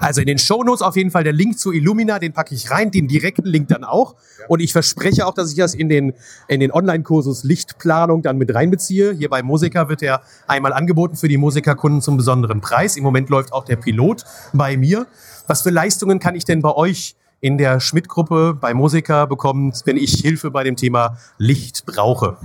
Also 0.01 0.19
in 0.19 0.25
den 0.25 0.39
Shownotes 0.39 0.81
auf 0.81 0.95
jeden 0.95 1.11
Fall 1.11 1.23
der 1.23 1.31
Link 1.31 1.59
zu 1.59 1.71
Illumina, 1.71 2.17
den 2.17 2.33
packe 2.33 2.55
ich 2.55 2.71
rein, 2.71 2.89
den 2.89 3.07
direkten 3.07 3.45
Link 3.45 3.67
dann 3.67 3.83
auch. 3.83 4.15
Und 4.47 4.59
ich 4.59 4.73
verspreche 4.73 5.27
auch, 5.27 5.33
dass 5.35 5.51
ich 5.51 5.57
das 5.57 5.75
in 5.75 5.89
den, 5.89 6.13
in 6.47 6.59
den 6.59 6.71
Online-Kursus 6.71 7.43
Lichtplanung 7.43 8.23
dann 8.23 8.39
mit 8.39 8.53
reinbeziehe. 8.53 9.13
Hier 9.13 9.29
bei 9.29 9.43
Musiker 9.43 9.89
wird 9.89 10.01
er 10.01 10.23
einmal 10.47 10.73
angeboten 10.73 11.15
für 11.15 11.27
die 11.27 11.37
Musikerkunden 11.37 12.01
zum 12.01 12.17
besonderen 12.17 12.61
Preis. 12.61 12.97
Im 12.97 13.03
Moment 13.03 13.29
läuft 13.29 13.53
auch 13.53 13.63
der 13.63 13.75
Pilot 13.75 14.25
bei 14.53 14.75
mir. 14.75 15.05
Was 15.45 15.61
für 15.61 15.69
Leistungen 15.69 16.19
kann 16.19 16.33
ich 16.33 16.45
denn 16.45 16.63
bei 16.63 16.73
euch 16.73 17.15
in 17.39 17.59
der 17.59 17.79
Schmidt-Gruppe 17.79 18.57
bei 18.59 18.73
Musiker 18.73 19.27
bekommen, 19.27 19.71
wenn 19.85 19.97
ich 19.97 20.13
Hilfe 20.13 20.49
bei 20.49 20.63
dem 20.63 20.77
Thema 20.77 21.17
Licht 21.37 21.85
brauche? 21.85 22.37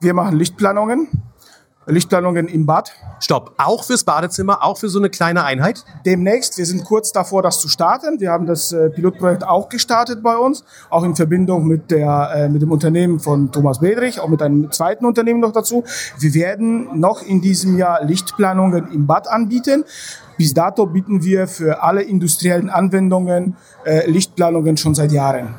Wir 0.00 0.14
machen 0.14 0.36
Lichtplanungen. 0.36 1.06
Lichtplanungen 1.88 2.48
im 2.48 2.66
Bad. 2.66 2.92
Stopp. 3.20 3.54
Auch 3.58 3.84
fürs 3.84 4.04
Badezimmer, 4.04 4.64
auch 4.64 4.78
für 4.78 4.88
so 4.88 4.98
eine 4.98 5.10
kleine 5.10 5.44
Einheit? 5.44 5.84
Demnächst. 6.06 6.58
Wir 6.58 6.66
sind 6.66 6.84
kurz 6.84 7.12
davor, 7.12 7.42
das 7.42 7.60
zu 7.60 7.68
starten. 7.68 8.20
Wir 8.20 8.30
haben 8.30 8.46
das 8.46 8.72
äh, 8.72 8.90
Pilotprojekt 8.90 9.44
auch 9.44 9.68
gestartet 9.68 10.22
bei 10.22 10.36
uns, 10.36 10.64
auch 10.90 11.02
in 11.02 11.16
Verbindung 11.16 11.66
mit, 11.66 11.90
der, 11.90 12.30
äh, 12.34 12.48
mit 12.48 12.62
dem 12.62 12.70
Unternehmen 12.70 13.20
von 13.20 13.50
Thomas 13.50 13.80
Bedrich, 13.80 14.20
auch 14.20 14.28
mit 14.28 14.42
einem 14.42 14.70
zweiten 14.70 15.04
Unternehmen 15.04 15.40
noch 15.40 15.52
dazu. 15.52 15.84
Wir 16.18 16.34
werden 16.34 17.00
noch 17.00 17.22
in 17.22 17.40
diesem 17.40 17.76
Jahr 17.76 18.04
Lichtplanungen 18.04 18.92
im 18.92 19.06
Bad 19.06 19.28
anbieten. 19.28 19.84
Bis 20.36 20.54
dato 20.54 20.86
bieten 20.86 21.24
wir 21.24 21.48
für 21.48 21.82
alle 21.82 22.02
industriellen 22.02 22.70
Anwendungen 22.70 23.56
äh, 23.84 24.08
Lichtplanungen 24.08 24.76
schon 24.76 24.94
seit 24.94 25.10
Jahren. 25.10 25.54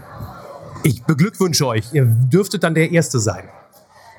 Ich 0.83 1.03
beglückwünsche 1.03 1.67
euch. 1.67 1.93
Ihr 1.93 2.05
dürftet 2.05 2.63
dann 2.63 2.73
der 2.73 2.89
Erste 2.91 3.19
sein. 3.19 3.43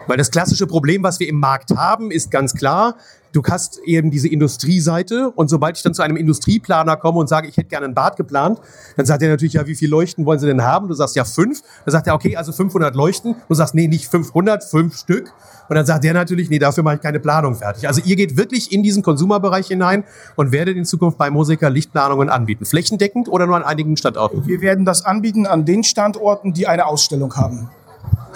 Weil 0.07 0.17
das 0.17 0.31
klassische 0.31 0.67
Problem, 0.67 1.03
was 1.03 1.21
wir 1.21 1.29
im 1.29 1.39
Markt 1.39 1.71
haben, 1.77 2.11
ist 2.11 2.31
ganz 2.31 2.55
klar, 2.55 2.97
du 3.33 3.43
hast 3.45 3.79
eben 3.85 4.11
diese 4.11 4.29
Industrieseite 4.29 5.31
und 5.31 5.49
sobald 5.49 5.77
ich 5.77 5.83
dann 5.83 5.95
zu 5.95 6.03
einem 6.03 6.17
Industrieplaner 6.17 6.97
komme 6.97 7.19
und 7.19 7.29
sage, 7.29 7.49
ich 7.49 7.57
hätte 7.57 7.69
gerne 7.69 7.87
ein 7.87 7.95
Bad 7.95 8.17
geplant, 8.17 8.61
dann 8.97 9.07
sagt 9.07 9.23
er 9.23 9.29
natürlich, 9.29 9.55
ja, 9.55 9.67
wie 9.67 9.75
viele 9.75 9.91
Leuchten 9.91 10.27
wollen 10.27 10.39
Sie 10.39 10.47
denn 10.47 10.63
haben? 10.63 10.89
Du 10.89 10.95
sagst, 10.95 11.17
ja, 11.17 11.25
fünf. 11.25 11.63
Dann 11.85 11.93
sagt 11.93 12.07
er, 12.07 12.15
okay, 12.15 12.37
also 12.37 12.53
500 12.53 12.95
Leuchten. 12.95 13.37
Du 13.49 13.55
sagst, 13.55 13.75
nee, 13.75 13.89
nicht 13.89 14.09
500, 14.09 14.65
fünf 14.65 14.97
Stück. 14.97 15.33
Und 15.69 15.77
dann 15.77 15.87
sagt 15.87 16.03
der 16.03 16.15
natürlich, 16.15 16.51
nee, 16.51 16.59
dafür 16.59 16.83
mache 16.83 16.97
ich 16.97 17.01
keine 17.01 17.21
Planung 17.21 17.55
fertig. 17.55 17.87
Also 17.87 18.01
ihr 18.05 18.17
geht 18.17 18.37
wirklich 18.37 18.73
in 18.73 18.83
diesen 18.83 19.03
Konsumerbereich 19.03 19.69
hinein 19.69 20.05
und 20.35 20.51
werdet 20.51 20.77
in 20.77 20.85
Zukunft 20.85 21.17
bei 21.17 21.31
Musiker 21.31 21.71
Lichtplanungen 21.71 22.29
anbieten. 22.29 22.65
Flächendeckend 22.65 23.29
oder 23.29 23.47
nur 23.47 23.57
an 23.57 23.63
einigen 23.63 23.97
Standorten? 23.97 24.47
Wir 24.47 24.61
werden 24.63 24.85
das 24.85 25.05
anbieten 25.05 25.47
an 25.47 25.65
den 25.65 25.85
Standorten, 25.85 26.53
die 26.53 26.67
eine 26.67 26.87
Ausstellung 26.87 27.37
haben. 27.37 27.71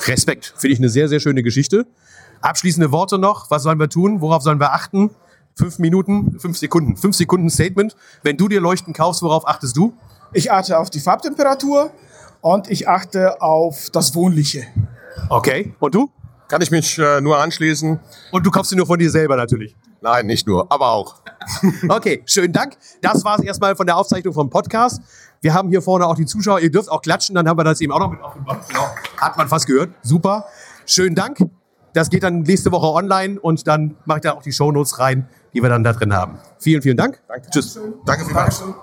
Respekt. 0.07 0.54
Finde 0.57 0.74
ich 0.74 0.80
eine 0.80 0.88
sehr, 0.88 1.09
sehr 1.09 1.20
schöne 1.20 1.42
Geschichte. 1.42 1.87
Abschließende 2.40 2.92
Worte 2.92 3.18
noch. 3.18 3.50
Was 3.50 3.62
sollen 3.62 3.78
wir 3.78 3.88
tun? 3.88 4.20
Worauf 4.20 4.42
sollen 4.42 4.61
wir 4.61 4.72
achten? 4.72 5.11
Fünf 5.54 5.78
Minuten, 5.78 6.38
fünf 6.40 6.59
Sekunden. 6.59 6.96
Fünf 6.96 7.16
Sekunden 7.16 7.48
Statement. 7.48 7.96
Wenn 8.22 8.37
du 8.37 8.48
dir 8.48 8.61
Leuchten 8.61 8.92
kaufst, 8.92 9.22
worauf 9.22 9.46
achtest 9.46 9.76
du? 9.76 9.94
Ich 10.33 10.50
achte 10.50 10.78
auf 10.78 10.90
die 10.90 11.00
Farbtemperatur 11.00 11.90
und 12.40 12.68
ich 12.70 12.88
achte 12.88 13.40
auf 13.40 13.90
das 13.90 14.14
Wohnliche. 14.14 14.66
Okay. 15.28 15.74
Und 15.78 15.94
du? 15.94 16.11
Kann 16.48 16.61
ich 16.61 16.70
mich 16.70 16.98
äh, 16.98 17.20
nur 17.20 17.38
anschließen. 17.38 18.00
Und 18.33 18.44
du 18.44 18.50
kaufst 18.50 18.70
sie 18.70 18.76
nur 18.76 18.87
von 18.87 18.98
dir 18.98 19.11
selber 19.11 19.37
natürlich. 19.37 19.76
Nein, 20.04 20.26
nicht 20.26 20.46
nur, 20.46 20.70
aber 20.70 20.90
auch. 20.90 21.14
okay, 21.88 22.22
schönen 22.26 22.52
Dank. 22.52 22.76
Das 23.00 23.24
war 23.24 23.38
es 23.38 23.44
erstmal 23.44 23.74
von 23.74 23.86
der 23.86 23.96
Aufzeichnung 23.96 24.34
vom 24.34 24.50
Podcast. 24.50 25.00
Wir 25.40 25.54
haben 25.54 25.70
hier 25.70 25.80
vorne 25.80 26.06
auch 26.06 26.14
die 26.14 26.26
Zuschauer. 26.26 26.60
Ihr 26.60 26.70
dürft 26.70 26.90
auch 26.90 27.00
klatschen, 27.00 27.34
dann 27.34 27.48
haben 27.48 27.58
wir 27.58 27.64
das 27.64 27.80
eben 27.80 27.90
auch 27.90 28.00
noch 28.00 28.10
mit 28.10 28.20
auf 28.20 28.34
dem 28.34 28.44
Band. 28.44 28.68
Genau. 28.68 28.86
Hat 29.16 29.38
man 29.38 29.48
fast 29.48 29.66
gehört. 29.66 29.94
Super. 30.02 30.44
Schönen 30.84 31.14
Dank. 31.14 31.38
Das 31.94 32.10
geht 32.10 32.22
dann 32.22 32.42
nächste 32.42 32.70
Woche 32.70 32.88
online 32.88 33.40
und 33.40 33.66
dann 33.66 33.96
mache 34.04 34.18
ich 34.18 34.22
da 34.24 34.32
auch 34.32 34.42
die 34.42 34.52
Shownotes 34.52 34.98
rein, 34.98 35.26
die 35.54 35.62
wir 35.62 35.70
dann 35.70 35.82
da 35.82 35.94
drin 35.94 36.12
haben. 36.12 36.38
Vielen, 36.58 36.82
vielen 36.82 36.98
Dank. 36.98 37.22
Danke. 37.26 37.48
Tschüss. 37.48 37.80
Danke 38.04 38.26
vielmals. 38.26 38.58
Dankeschön. 38.58 38.74